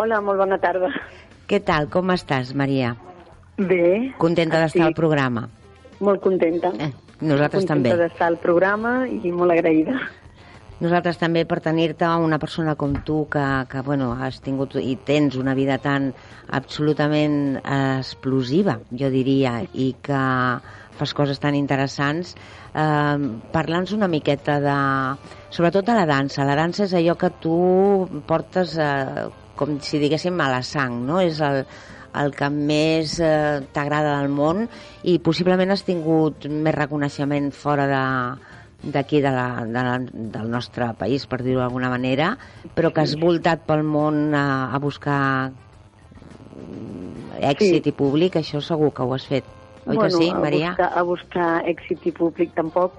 [0.00, 0.88] Hola, molt bona tarda.
[1.44, 1.90] Què tal?
[1.92, 2.94] Com estàs, Maria?
[3.60, 4.14] Bé.
[4.16, 5.44] Contenta d'estar al programa?
[6.00, 6.72] Molt contenta.
[6.80, 6.88] Eh,
[7.20, 7.94] nosaltres contenta també.
[8.00, 10.00] d'estar al programa i molt agraïda.
[10.82, 15.36] Nosaltres també per tenir-te una persona com tu que, que bueno, has tingut i tens
[15.38, 16.08] una vida tan
[16.58, 20.22] absolutament explosiva, jo diria, i que
[20.98, 22.34] fas coses tan interessants.
[22.74, 24.76] Eh, Parla'ns una miqueta de...
[25.54, 26.48] Sobretot de la dansa.
[26.48, 27.56] La dansa és allò que tu
[28.26, 31.20] portes eh, com si diguéssim a la sang, no?
[31.22, 31.62] És el,
[32.18, 34.66] el que més eh, t'agrada del món
[35.06, 38.02] i possiblement has tingut més reconeixement fora de
[38.82, 42.32] d'aquí de la, de la, del nostre país, per dir-ho d'alguna manera,
[42.74, 45.52] però que has voltat pel món a, a buscar
[47.42, 47.90] èxit Sí.
[47.90, 49.44] i públic, això segur que ho has fet.
[49.86, 50.70] Oi bueno, que sí, a Maria?
[50.70, 52.98] Buscar, a buscar èxit i públic tampoc,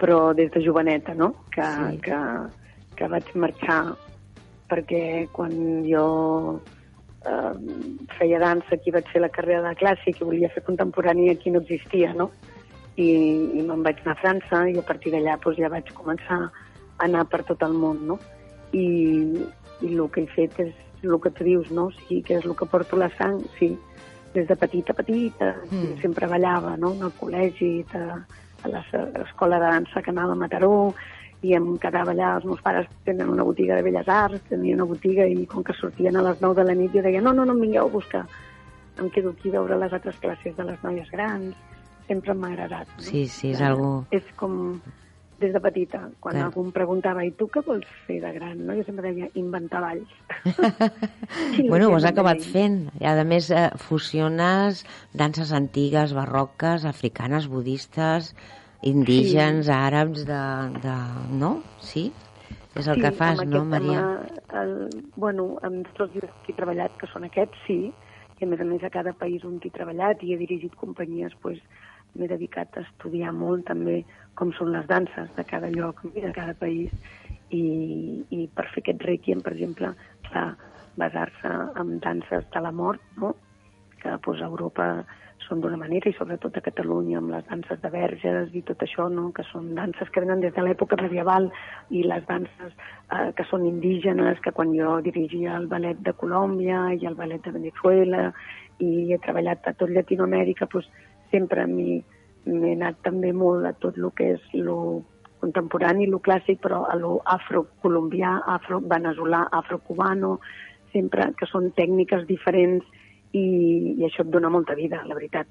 [0.00, 1.34] però des de joveneta, no?
[1.54, 1.98] Que, Sí.
[2.02, 2.18] que,
[2.96, 3.94] que vaig marxar
[4.70, 5.52] perquè quan
[5.86, 6.60] jo
[7.26, 7.52] eh,
[8.18, 11.60] feia dansa aquí vaig fer la carrera de clàssic i volia fer contemporània aquí no
[11.60, 12.30] existia, no?
[12.96, 13.08] I,
[13.58, 16.50] i me'n vaig anar a França i a partir d'allà doncs, ja vaig començar a
[17.04, 18.18] anar per tot el món, no?
[18.72, 18.84] I,
[19.82, 21.88] i el que he fet és el que tu dius, no?
[21.90, 23.72] O sigui, que és el que porto la sang, sí,
[24.34, 26.00] des de petita a petita, Mm.
[26.02, 28.18] sempre ballava, no?, al col·legi, a,
[28.64, 30.94] a l'es- a l'escola de dansa que anava a Mataró,
[31.42, 34.88] i em quedava allà, els meus pares tenen una botiga de belles arts, tenien una
[34.88, 37.44] botiga, i com que sortien a les 9 de la nit, jo deia, no, no,
[37.44, 38.24] no em vingueu a buscar,
[38.98, 41.54] em quedo aquí a veure les altres classes de les noies grans,
[42.08, 42.90] sempre m'ha agradat.
[42.96, 43.02] No?
[43.02, 44.04] Sí, sí, és Eh, algo...
[44.10, 44.80] És com
[45.40, 46.44] des de petita, quan Clar.
[46.46, 48.60] algú em preguntava, i tu què vols fer de gran?
[48.66, 48.76] No?
[48.78, 50.10] Jo sempre deia, inventar balls.
[51.68, 52.76] Bueno, ho has acabat deia, fent.
[53.00, 58.34] I, a més, eh, fusiones danses antigues, barroques, africanes, budistes,
[58.82, 60.42] indígens, àrabs, de,
[60.84, 60.96] de...
[61.40, 61.56] No?
[61.80, 62.12] Sí?
[62.74, 64.00] És el sí, que fas, no, Maria?
[64.00, 64.72] Tema, el,
[65.16, 67.78] bueno, amb tots els que he treballat, que són aquests, sí,
[68.40, 71.34] i a més a més a cada país on he treballat i he dirigit companyies,
[71.42, 71.60] pues,
[72.14, 74.02] m'he dedicat a estudiar molt també
[74.38, 76.92] com són les danses de cada lloc i de cada país
[77.50, 77.64] i,
[78.30, 79.92] i per fer aquest requiem, per exemple,
[80.28, 80.48] clar,
[81.00, 81.50] basar-se
[81.80, 83.34] en danses de la mort, no?
[84.00, 84.88] que pues, a Europa
[85.44, 89.08] són d'una manera i sobretot a Catalunya amb les danses de verges i tot això,
[89.12, 89.26] no?
[89.36, 91.50] que són danses que venen des de l'època medieval
[91.90, 96.86] i les danses eh, que són indígenes, que quan jo dirigia el ballet de Colòmbia
[96.94, 98.30] i el ballet de Venezuela
[98.80, 100.88] i he treballat a tot Llatinoamèrica, doncs
[101.34, 105.02] sempre m'he anat també molt a tot el que és lo
[105.44, 110.38] contemporani, lo clàssic, però a lo afrocolombià, afro-veneçolà, afrocubano,
[110.94, 112.86] sempre que són tècniques diferents
[113.34, 113.44] i,
[113.98, 115.50] i això et dona molta vida, la veritat.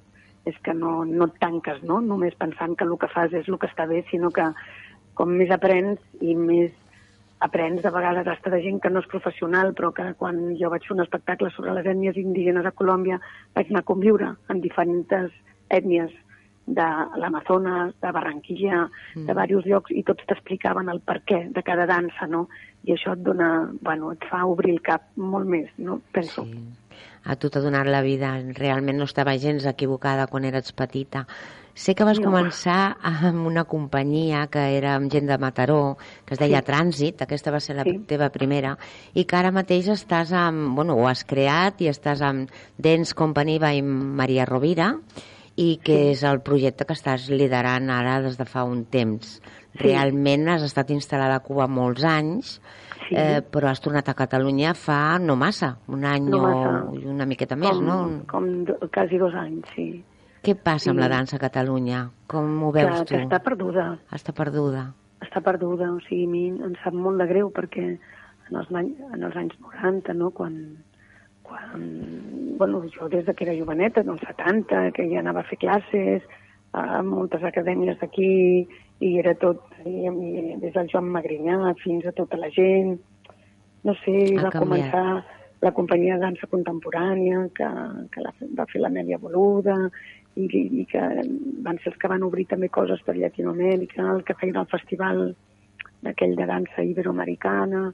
[0.49, 2.01] És que no, no et tanques, no?
[2.03, 4.49] Només pensant que el que fas és el que està bé, sinó que
[5.19, 6.73] com més aprens i més
[7.43, 10.85] aprens de vegades hasta de gent que no és professional, però que quan jo vaig
[10.87, 13.19] fer un espectacle sobre les ètnies indígenes a Colòmbia
[13.55, 15.33] vaig anar a conviure amb diferents
[15.69, 16.11] ètnies
[16.65, 16.85] de
[17.19, 18.85] l'Amazones, de Barranquilla,
[19.15, 19.25] mm.
[19.25, 22.47] de diversos llocs, i tots t'explicaven el per què de cada dansa, no?
[22.87, 25.99] I això et dona, bueno, et fa obrir el cap molt més, no?
[26.15, 26.45] Penso.
[26.45, 26.61] Sí.
[27.25, 28.35] A tu t'ha donat la vida.
[28.55, 31.25] Realment no estava gens equivocada quan eres petita.
[31.73, 32.29] Sé que vas No.
[32.29, 36.65] començar amb una companyia que era amb gent de Mataró, que es deia Sí.
[36.67, 37.97] Trànsit, aquesta va ser la Sí.
[38.05, 38.77] teva primera,
[39.15, 40.75] i que ara mateix estàs amb...
[40.75, 44.99] Bueno, ho has creat i estàs amb Dance Company by Maria Rovira,
[45.55, 46.09] i que Sí.
[46.11, 49.39] és el projecte que estàs liderant ara des de fa un temps.
[49.73, 49.77] Sí.
[49.83, 52.59] Realment has estat instal·lada a Cuba molts anys,
[53.09, 53.15] Sí.
[53.15, 56.99] eh, però has tornat a Catalunya fa no massa, un any No o massa.
[57.01, 58.21] i una miqueta més, com, no?
[58.27, 60.03] Com do, quasi dos anys, sí.
[60.43, 61.03] Què passa amb Sí.
[61.03, 62.09] la dansa a Catalunya?
[62.27, 63.15] Com ho veus que, tu?
[63.15, 63.99] que està perduda.
[64.11, 64.93] Està perduda.
[65.21, 67.97] està perduda, o sigui, a mi em sap molt de greu perquè
[68.49, 70.77] en els, en els anys 90, no, quan,
[71.53, 71.83] quan,
[72.57, 75.59] bueno, jo des de que era joveneta, en els 70, que ja anava a fer
[75.61, 76.25] classes
[76.73, 78.65] a moltes acadèmies d'aquí,
[79.03, 82.95] i era tot, i, i des del Joan Magrinyà fins a tota la gent,
[83.83, 84.63] no sé, Ha va canviat.
[84.63, 85.05] començar
[85.63, 87.69] la companyia de dansa contemporània, que,
[88.11, 89.77] que la, va fer l'Amèlia Boluda,
[90.35, 90.47] i,
[90.81, 91.03] i que
[91.63, 95.27] van ser els que van obrir també coses per Llatinoamèrica, el que feien el festival
[96.03, 97.91] d'aquell de dansa iberoamericana,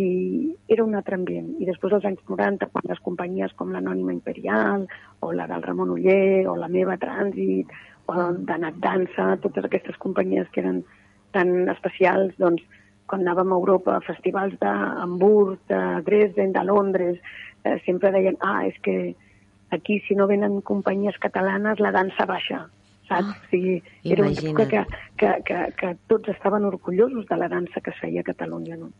[0.00, 1.48] i era un altre ambient.
[1.60, 4.86] I després als anys 90, quan les companyies com l'Anònima Imperial,
[5.20, 7.72] o la del Ramon Uller, o la meva Trànsit,
[8.08, 8.14] o
[8.48, 10.82] d'Anat Dansa, totes aquestes companyies que eren
[11.36, 12.64] tan especials, doncs,
[13.08, 17.18] quan anàvem a Europa a festivals d'Hamburg, de Dresden, de Londres,
[17.64, 19.14] eh, sempre deien, ah, és que
[19.70, 22.66] aquí si no venen companyies catalanes la dansa baixa,
[23.08, 23.28] saps?
[23.28, 25.16] Ah, o sigui, era una època que, imagina't.
[25.16, 28.92] que, que, que tots estaven orgullosos de la dansa que es feia a Catalunya, no?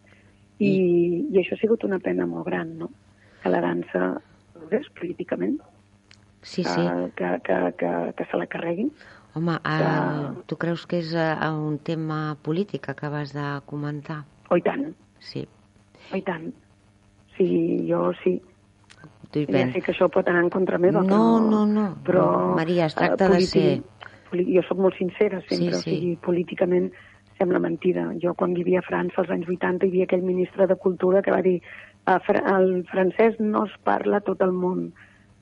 [0.62, 2.90] I, I això ha sigut una pena molt gran, no?
[3.42, 4.20] Que la dansa
[4.54, 5.58] progrés políticament,
[6.42, 6.86] Sí, que, sí.
[7.16, 8.88] que, que, que, que se la carreguin.
[9.34, 14.24] Home, uh, tu creus que és uh, un tema polític que acabes de comentar?
[14.50, 14.90] Oh, i tant,
[15.22, 15.46] Sí,
[16.12, 16.50] oh, i tant.
[17.36, 17.46] Sí,
[17.88, 18.34] jo sí.
[19.30, 19.72] tu hi Ja penses.
[19.78, 21.50] sé que això pot anar en contra meva, No, però...
[21.50, 21.86] no, no.
[22.04, 22.26] Però,
[22.58, 23.82] Maria, es eh, tracta de ser-
[24.32, 25.76] Jo sóc molt sincera sempre, Sí, sí.
[25.76, 26.90] o sigui, políticament
[27.42, 28.06] sembla mentida.
[28.22, 31.34] Jo quan vivia a França als anys 80 hi havia aquell ministre de Cultura que
[31.34, 31.58] va dir
[32.06, 34.92] "Eh, fr- el francès no es parla a tot el món.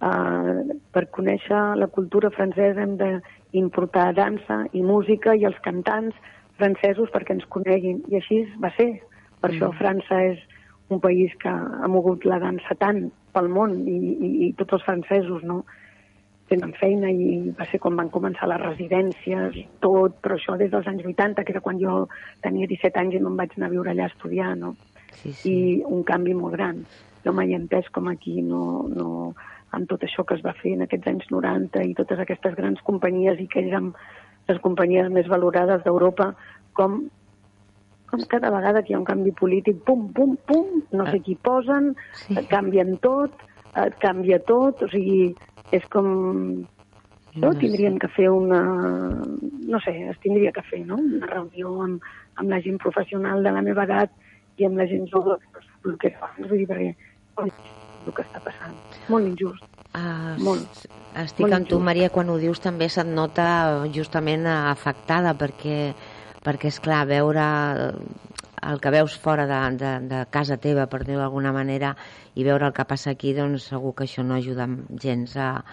[0.00, 6.14] Uh, per conèixer la cultura francesa hem d'importar dansa i música i els cantants
[6.56, 8.00] francesos perquè ens coneguin.
[8.08, 9.02] I així va ser.
[9.42, 10.38] Per això França és
[10.88, 14.84] un país que ha mogut la dansa tant pel món i, i, i tots els
[14.88, 15.64] francesos, no?
[16.50, 20.70] Tenen feina i va ser quan van començar les residències i tot, però això des
[20.72, 22.08] dels anys 80, que era quan jo
[22.44, 24.74] tenia 17 anys i me'n vaig anar a viure allà a estudiar, no?
[25.20, 25.52] Sí, sí.
[25.52, 26.82] I un canvi molt gran.
[27.24, 29.34] Jo mai he entès com aquí no, no,
[29.76, 32.80] amb tot això que es va fer en aquests anys 90 i totes aquestes grans
[32.86, 33.92] companyies i que érem
[34.48, 36.32] les companyies més valorades d'Europa,
[36.74, 37.04] com,
[38.10, 41.36] com cada vegada que hi ha un canvi polític, pum, pum, pum, no sé qui
[41.36, 41.94] posen,
[42.24, 42.34] Sí.
[42.50, 43.30] canvien tot,
[43.78, 45.34] et canvia tot, o sigui,
[45.76, 46.06] és com...
[47.38, 48.60] No, tindríem que fer una...
[49.70, 50.98] No sé, es tindria que fer, no?
[50.98, 52.06] Una reunió amb,
[52.42, 54.10] amb la gent professional de la meva edat
[54.58, 55.38] i amb la gent jove,
[55.86, 56.90] el que fa, vull dir, perquè
[57.46, 58.74] el que està passant.
[59.12, 59.66] Molt injust.
[59.90, 60.82] Uh, Molt.
[61.18, 61.86] Estic Molt amb tu, injust.
[61.86, 63.46] Maria, quan ho dius també se't nota
[63.94, 65.92] justament afectada perquè,
[66.44, 67.46] perquè és clar, veure
[68.62, 71.94] el que veus fora de, de, de casa teva, per dir-ho d'alguna manera,
[72.34, 74.68] i veure el que passa aquí, doncs segur que això no ajuda
[75.00, 75.64] gens a...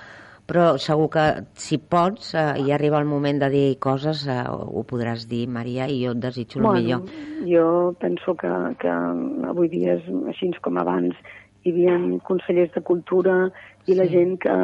[0.48, 1.24] Però segur que
[1.60, 5.90] si pots eh, i arriba el moment de dir coses, eh, ho podràs dir, Maria,
[5.92, 7.02] i jo et desitjo el millor.
[7.44, 7.66] jo
[8.00, 11.20] penso que, que avui dia és així com abans.
[11.68, 13.50] Hi havia consellers de cultura
[13.88, 14.14] i la Sí.
[14.16, 14.56] gent que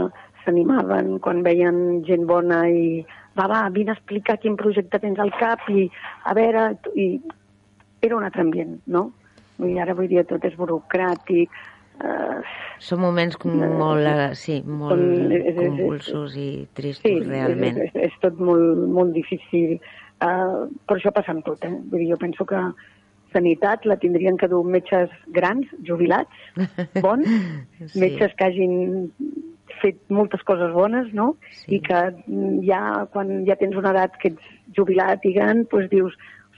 [0.46, 3.04] s'animaven quan veien gent bona i
[3.36, 5.90] va, va, vine a explicar quin projecte tens al cap i
[6.24, 6.78] a veure...
[6.96, 7.20] I
[8.04, 9.12] era un altre ambient, no?
[9.58, 11.50] Dir, ara vull dir, tot és burocràtic,
[12.04, 12.40] eh,
[12.84, 17.20] Són moments com molt, eh, sí, molt Com- és- és- és- convulsos i tristos, Sí,
[17.30, 17.78] realment.
[17.78, 19.80] És, és, és tot molt, molt difícil.
[20.24, 21.70] Uh, però això passa amb tot, eh?
[21.92, 22.56] Vull dir, jo penso que
[23.34, 26.30] sanitat la tindrien que dur metges grans, jubilats,
[27.02, 27.28] bons,
[27.88, 28.00] Sí.
[28.00, 29.12] metges que hagin
[29.82, 31.36] fet moltes coses bones, no?
[31.52, 31.76] Sí.
[31.76, 34.44] I que mm, ja, quan ja tens una edat que ets
[34.78, 36.14] jubilat i gran, doncs dius,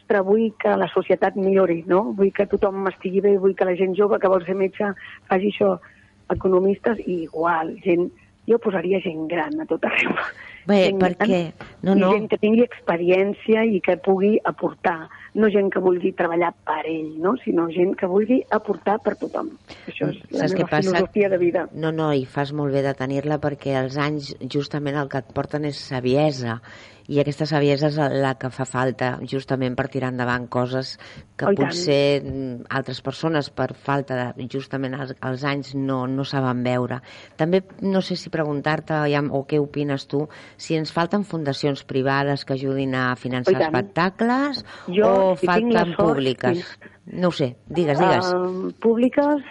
[0.05, 2.13] ostres, vull que la societat millori, no?
[2.13, 4.93] Vull que tothom estigui bé, vull que la gent jove que vol ser metge
[5.27, 5.79] faci això.
[6.29, 8.11] Economistes, i igual, gent...
[8.45, 10.11] Jo posaria gent gran a tot arreu.
[10.65, 11.39] Bé, Gent perquè...
[11.85, 15.09] No, no, gent que tingui experiència i que pugui aportar.
[15.35, 17.33] No gent que vulgui treballar per ell, no?
[17.43, 19.49] sinó gent que vulgui aportar per tothom.
[19.91, 20.89] Això és la Saps què meva passa?
[20.93, 21.65] filosofia de vida.
[21.75, 25.33] No, no, i fas molt bé de tenir-la perquè els anys justament el que et
[25.35, 26.61] porten és saviesa
[27.05, 30.95] i aquesta saviesa és la que fa falta justament per tirar endavant coses
[31.37, 31.67] que Oh, i tant.
[31.67, 37.01] potser mm, altres persones per falta de justament els, els anys no, no saben veure.
[37.37, 40.23] També no sé si preguntar-te ja, o què opines tu
[40.57, 45.97] si ens falten fundacions privades que ajudin a finançar espectacles Jo, o si falten sort,
[45.99, 46.77] públiques.
[47.05, 48.31] No ho sé, digues, digues.
[48.33, 49.43] Uh, públiques,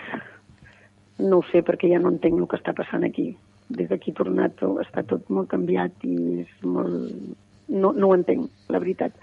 [1.18, 3.30] no ho sé, perquè ja no entenc el que està passant aquí.
[3.74, 7.14] Des d'aquí tornat està tot molt canviat i és molt...
[7.70, 9.14] No, no ho entenc, la veritat.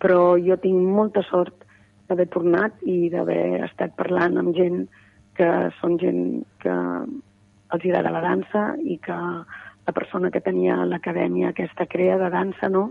[0.00, 1.66] Però jo tinc molta sort
[2.10, 4.84] d'haver tornat i d'haver estat parlant amb gent
[5.38, 5.48] que
[5.80, 6.22] són gent
[6.62, 6.76] que
[7.70, 9.18] els agrada la dansa i que
[9.86, 12.90] la persona que tenia l'acadèmia aquesta crea de dansa, no?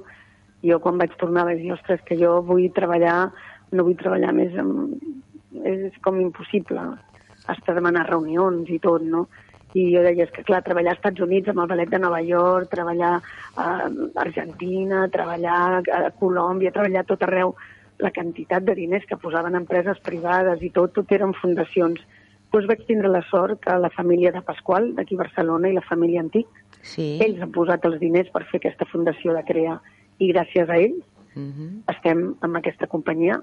[0.66, 3.32] Jo quan vaig tornar vaig dir, ostres, que jo vull treballar,
[3.72, 4.98] no vull treballar més amb...
[5.66, 6.82] És com impossible.
[7.50, 9.26] Has de demanar reunions i tot, no?
[9.74, 12.20] I jo deia, és que clar, treballar als Estats Units amb el ballet de Nova
[12.26, 13.16] York, treballar
[13.58, 13.68] a
[14.24, 17.54] Argentina, treballar a Colòmbia, treballar tot arreu,
[18.00, 22.02] la quantitat de diners que posaven empreses privades i tot, tot eren fundacions.
[22.52, 25.86] doncs vaig tindre la sort que la família de Pasqual, d'aquí a Barcelona, i la
[25.86, 26.48] família Antic,
[26.82, 27.20] Sí.
[27.22, 29.80] ells han posat els diners per fer aquesta fundació de CREA
[30.20, 31.04] i gràcies a ells
[31.36, 31.84] Mhm.
[31.88, 33.42] estem amb aquesta companyia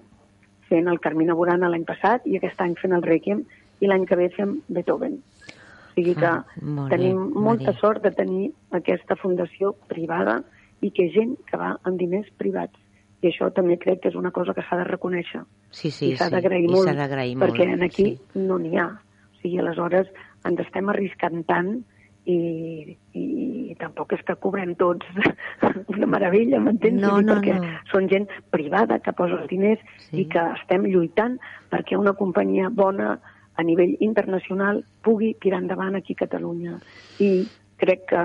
[0.68, 3.44] fent el Carmina Burana l'any passat i aquest any fent el Requiem
[3.80, 5.14] i l'any que ve fem Beethoven.
[5.14, 7.80] O sigui que Ah, molt bé, tenim molta Maria.
[7.80, 10.42] sort de tenir aquesta fundació privada
[10.82, 12.74] i que gent que va amb diners privats.
[13.22, 15.42] I això també crec que és una cosa que s'ha de reconèixer.
[15.70, 16.30] Sí, sí, I s'ha sí.
[16.32, 18.20] d'agrair molt, molt, perquè en aquí sí.
[18.34, 18.88] no n'hi ha.
[18.88, 20.06] O sigui, aleshores
[20.44, 21.84] ens estem arriscant tant
[22.26, 25.06] i, i tampoc és que cobrem tots
[25.94, 26.98] una meravella, m'entens?
[27.02, 27.70] No, no, perquè no.
[27.92, 30.22] són gent privada que posa els diners Sí.
[30.22, 31.38] i que estem lluitant
[31.72, 33.16] perquè una companyia bona
[33.56, 36.76] a nivell internacional pugui tirar endavant aquí a Catalunya.
[37.18, 37.46] I
[37.80, 38.24] crec que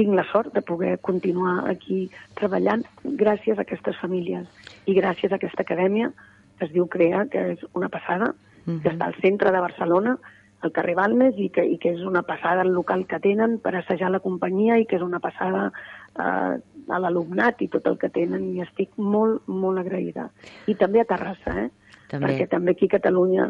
[0.00, 2.06] tinc la sort de poder continuar aquí
[2.38, 4.46] treballant gràcies a aquestes famílies
[4.88, 6.12] i gràcies a aquesta acadèmia
[6.58, 8.32] que es diu CREA, que és una passada,
[8.64, 10.16] que està al centre de Barcelona,
[10.62, 13.74] al carrer Balmes, i que, i que és una passada el local que tenen per
[13.76, 16.54] assajar la companyia i que és una passada eh,
[16.88, 20.28] a l'alumnat i tot el que tenen, i estic molt, molt agraïda.
[20.70, 21.70] I també a Terrassa, eh?
[22.12, 22.26] També.
[22.26, 23.48] perquè també aquí a Catalunya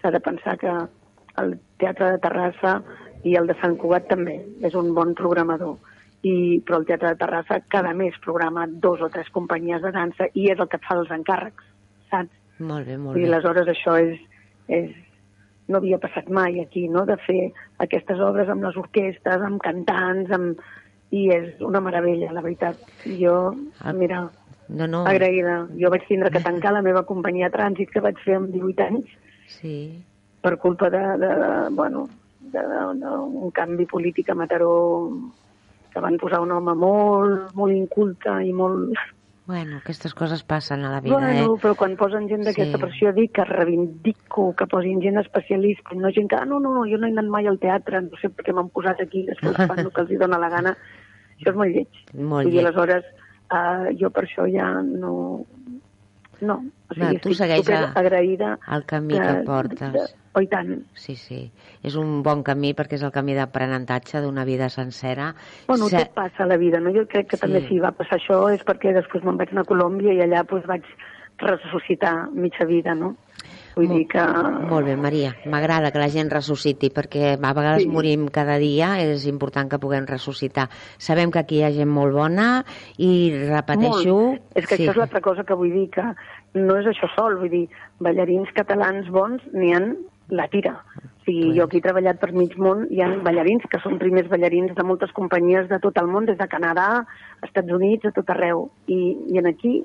[0.00, 0.72] s'ha de pensar que
[1.42, 2.78] el Teatre de Terrassa
[3.26, 5.76] i el de Sant Cugat també és un bon programador.
[6.26, 10.30] I, però el Teatre de Terrassa cada mes programa dos o tres companyies de dansa
[10.34, 11.66] i és el que et fa els encàrrecs,
[12.10, 12.32] saps?
[12.58, 13.28] Molt bé, molt I bé.
[13.28, 14.22] aleshores això és,
[14.72, 14.94] és...
[15.68, 17.52] No havia passat mai aquí, no?, de fer
[17.82, 20.60] aquestes obres amb les orquestres, amb cantants, amb...
[21.10, 22.76] i és una meravella, la veritat.
[23.18, 23.92] Jo, Ah.
[23.92, 24.28] mira,
[24.68, 25.04] No, no.
[25.06, 25.68] agraïda.
[25.78, 29.06] Jo vaig tindre que tancar la meva companyia trànsit que vaig fer amb 18 anys
[29.48, 30.02] Sí.
[30.42, 32.08] per culpa de, de, de bueno,
[32.50, 35.10] d'un canvi polític a Mataró
[35.92, 38.94] que van posar un home molt, molt inculte i molt...
[39.46, 41.58] Bueno, aquestes coses passen a la vida, bueno, eh?
[41.62, 42.82] però quan posen gent d'aquesta Sí.
[42.82, 46.72] pressió dic que reivindico que posin gent especialista, i no gent que, ah, no, no,
[46.74, 49.22] no, jo no he anat mai al teatre, no sé per què m'han posat aquí,
[49.28, 50.74] després fan el que els hi dóna la gana.
[51.38, 52.02] Això és molt lleig.
[52.14, 52.66] Molt dir, lleig.
[52.66, 53.04] aleshores,
[53.52, 55.44] uh, jo per això ja no...
[56.40, 60.14] No, o sigui, No, tu segueix a- agraïda el camí que portes.
[60.34, 60.82] oh, i tant.
[60.94, 61.50] Sí, sí.
[61.82, 65.34] És un bon camí perquè és el camí d'aprenentatge d'una vida sencera.
[65.66, 66.90] Bueno, Se- tot passa la vida, no?
[66.92, 67.40] Jo crec que Sí.
[67.40, 70.44] també si va passar això és perquè després me'n vaig anar a Colòmbia i allà
[70.44, 70.82] doncs, vaig
[71.38, 73.16] ressuscitar mitja vida, no?
[73.76, 74.22] Vull dir que...
[74.70, 75.34] Molt bé, Maria.
[75.52, 77.90] M'agrada que la gent ressusciti, perquè a vegades Sí.
[77.92, 80.70] morim cada dia, és important que puguem ressuscitar.
[80.96, 82.64] Sabem que aquí hi ha gent molt bona
[82.96, 83.10] i
[83.50, 84.14] repeteixo...
[84.16, 84.46] Molt.
[84.56, 84.86] És que sí.
[84.86, 86.06] això és l'altra cosa que vull dir, que
[86.56, 87.66] no és això sol, vull dir,
[88.00, 89.90] ballarins catalans bons n'hi han
[90.32, 90.72] la tira.
[90.96, 94.30] O sigui, jo aquí he treballat per mig món, hi ha ballarins que són primers
[94.32, 97.04] ballarins de moltes companyies de tot el món, des de Canadà,
[97.44, 98.70] Estats Units, a tot arreu.
[98.88, 99.82] I, i en aquí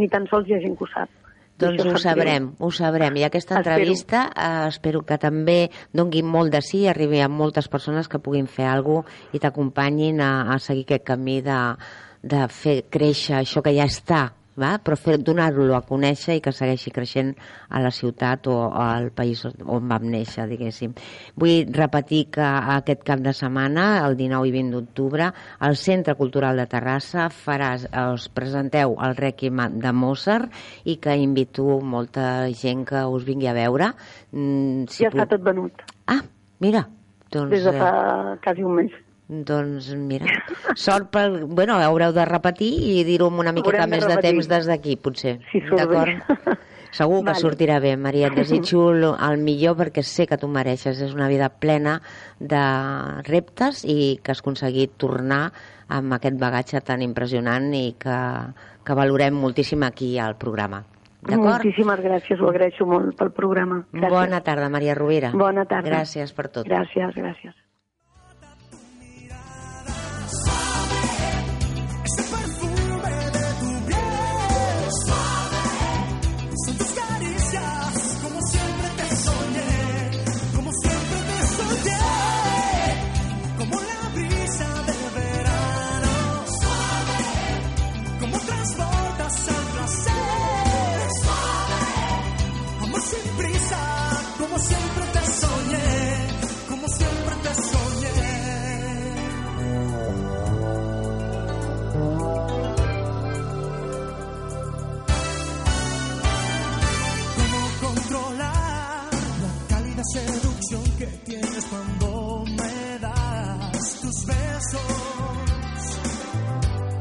[0.00, 1.12] ni tan sols hi ha gent que ho sap.
[1.58, 3.14] Doncs ho sabrem, ho sabrem.
[3.20, 3.76] I aquesta Espero.
[3.76, 8.18] entrevista eh, espero que també dongui molt de sí i arribi a moltes persones que
[8.18, 11.60] puguin fer alguna cosa i t'acompanyin a, a seguir aquest camí de,
[12.22, 14.24] de fer créixer això que ja està,
[14.60, 14.78] va?
[14.78, 17.34] però donar-lo a conèixer i que segueixi creixent
[17.68, 20.94] a la ciutat o al país on vam néixer, diguéssim.
[21.36, 22.44] Vull repetir que
[22.76, 27.88] aquest cap de setmana, el 19 i 20 d'octubre, al Centre Cultural de Terrassa faràs,
[28.14, 30.52] us presenteu el Requiem de Mozart
[30.84, 33.92] i que invito molta gent que us vingui a veure.
[34.32, 36.20] Mm, Ja està tot venut, Ah,
[36.60, 36.84] mira,
[37.32, 37.50] doncs...
[37.50, 39.03] des de eh, fa quasi un mes.
[39.46, 40.26] Doncs mira,
[40.78, 41.40] sort pel...
[41.46, 44.30] Bueno, haureu de repetir i dir-ho amb una miqueta Haurem de més de repetir.
[44.30, 45.38] temps des d'aquí, potser.
[45.50, 45.76] Si bé.
[45.80, 46.60] D'acord?
[46.94, 47.40] Segur que Vale.
[47.42, 48.28] sortirà bé, Maria.
[48.30, 48.84] Et desitjo
[49.28, 51.00] el millor perquè sé que tu mereixes.
[51.02, 51.98] És una vida plena
[52.38, 52.62] de
[53.26, 55.48] reptes i que has aconseguit tornar
[55.88, 58.18] amb aquest bagatge tan impressionant i que,
[58.86, 60.84] que valorem moltíssim aquí al programa.
[61.24, 63.80] Moltíssimes gràcies, ho agraeixo molt pel programa.
[63.92, 64.12] Gràcies.
[64.12, 65.30] Bona tarda, Maria Rovira.
[65.32, 65.88] Bona tarda.
[65.88, 66.68] Gràcies per tot.
[66.68, 67.63] Gràcies, gràcies.
[111.24, 114.80] tienes cuando me das tus besos.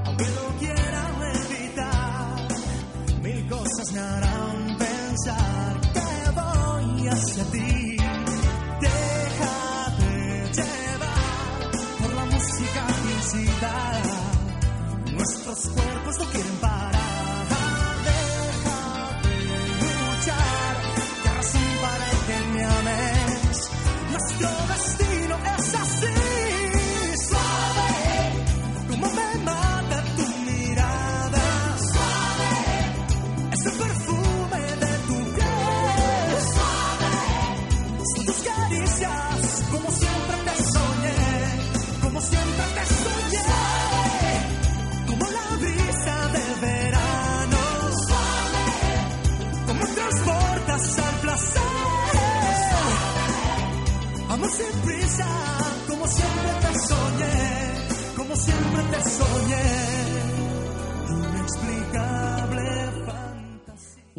[0.05, 2.47] Aunque no quiera evitar,
[3.21, 7.97] mil cosas me harán pensar que voy hacia ti.
[8.81, 10.11] Déjate
[10.57, 14.01] llevar por la música incita.
[15.11, 16.82] Nuestros cuerpos no quieren parar.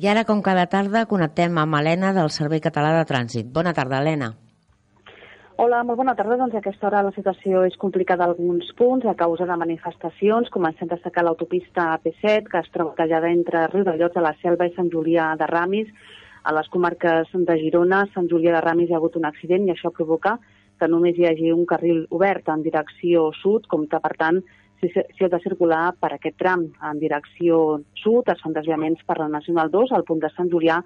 [0.05, 3.47] I ara, com cada tarda, connectem amb Helena del Servei Català de Trànsit.
[3.49, 4.27] Bona tarda, Helena.
[5.57, 6.37] Hola, molt bona tarda.
[6.37, 10.51] Doncs a aquesta hora la situació és complicada a alguns punts a causa de manifestacions.
[10.53, 14.75] Comencem a destacar l'autopista AP7, que es troba tallada entre Riudellots de la Selva i
[14.77, 15.89] Sant Julià de Ramis.
[16.45, 19.73] A les comarques de Girona, Sant Julià de Ramis hi ha hagut un accident i
[19.73, 20.37] això provoca
[20.77, 24.45] que només hi hagi un carril obert en direcció sud, com que, per tant,
[24.81, 29.19] si, si heu de circular per aquest tram en direcció sud, es fan desviaments per
[29.21, 30.81] la Nacional 2 al punt de Sant Julià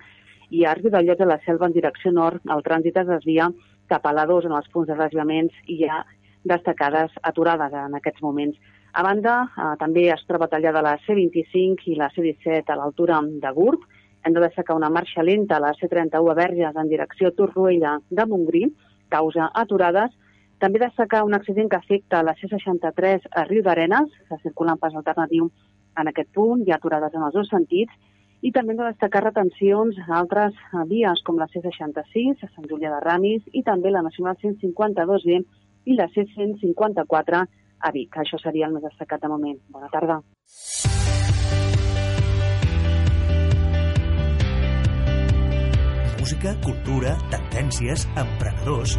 [0.51, 3.51] i a Riudellots de la Selva en direcció nord, el trànsit es desvia
[3.89, 6.03] cap a la 2 en els punts de desviaments i hi ha
[6.49, 8.59] destacades aturades en aquests moments.
[8.93, 13.51] A banda, eh, també es troba tallada la C25 i la C17 a l'altura de
[13.53, 13.85] Gurb.
[14.25, 18.27] Hem de destacar una marxa lenta a la C31 a Verges en direcció Torroella de
[18.27, 18.65] Montgrí,
[19.09, 20.11] causa aturades.
[20.59, 24.95] També destacar un accident que afecta la C63 a Riu d'Arenes, que circula en pas
[24.95, 25.53] alternatiu
[25.99, 27.95] en aquest punt, hi ha aturades en els dos sentits,
[28.43, 30.59] i també hem de destacar retencions a altres
[30.91, 35.41] vies, com la C66, a Sant Julià de Ramis, i també la Nacional 152B
[35.87, 37.43] i la C154
[37.79, 38.19] a Vic.
[38.19, 39.59] Això seria el més destacat de moment.
[39.71, 40.21] Bona tarda.
[46.19, 48.99] Música, cultura, tendències, emprenedors...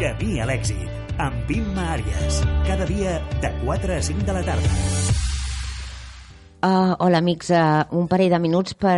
[0.00, 2.38] Camí a l'èxit, amb Imma Àrias.
[2.64, 4.70] Cada dia de 4 a 5 de la tarda.
[6.64, 7.50] Uh, hola, amics.
[7.52, 8.96] Uh, un parell de minuts per,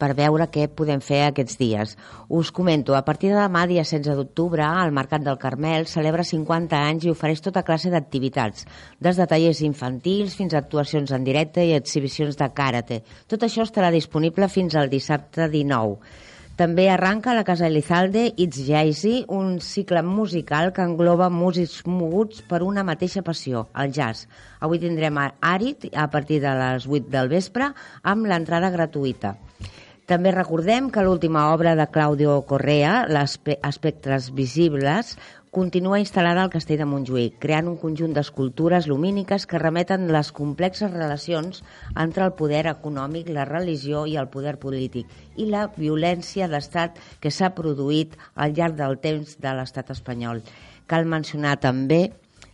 [0.00, 1.94] per veure què podem fer aquests dies.
[2.32, 6.80] Us comento, a partir de demà, dia 16 d'octubre, el Mercat del Carmel celebra 50
[6.80, 8.64] anys i ofereix tota classe d'activitats,
[9.04, 13.02] des de tallers infantils fins a actuacions en directe i exhibicions de karate.
[13.28, 16.00] Tot això estarà disponible fins al dissabte 19.
[16.56, 22.42] També arranca a la Casa Elizalde It's Jazzy, un cicle musical que engloba músics moguts
[22.46, 24.26] per una mateixa passió, el jazz.
[24.60, 27.70] Avui tindrem Arit a partir de les 8 del vespre
[28.02, 29.34] amb l'entrada gratuïta.
[30.06, 35.16] També recordem que l'última obra de Claudio Correa, Les Pe- Espectres Visibles,
[35.52, 40.88] continua instal·lada al Castell de Montjuïc, creant un conjunt d'escultures lumíniques que remeten les complexes
[40.94, 41.60] relacions
[42.04, 47.28] entre el poder econòmic, la religió i el poder polític i la violència d'estat que
[47.28, 50.40] s'ha produït al llarg del temps de l'estat espanyol.
[50.88, 52.00] Cal mencionar també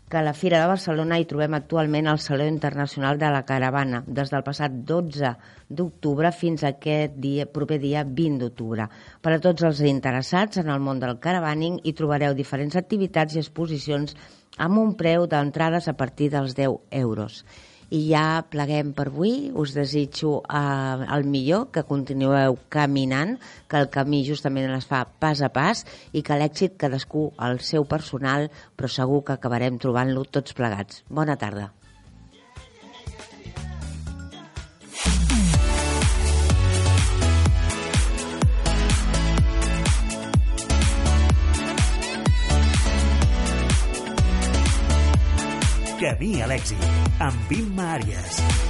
[0.08, 4.02] que a la Fira de Barcelona hi trobem actualment el Saló Internacional de la Caravana,
[4.06, 5.34] des del passat 12
[5.68, 8.88] d'octubre fins a aquest dia, proper dia 20 d'octubre.
[9.20, 13.42] Per a tots els interessats en el món del caravaning hi trobareu diferents activitats i
[13.44, 14.16] exposicions
[14.56, 17.44] amb un preu d'entrades a partir dels 10 euros.
[17.88, 19.48] I ja pleguem per avui.
[19.56, 25.40] Us desitjo eh, el millor, que continueu caminant, que el camí justament es fa pas
[25.40, 30.52] a pas i que l'èxit cadascú al seu personal, però segur que acabarem trobant-lo tots
[30.52, 31.04] plegats.
[31.08, 31.72] Bona tarda.
[45.98, 46.84] Camí a l'èxit,
[47.18, 48.67] amb Imma Àrias.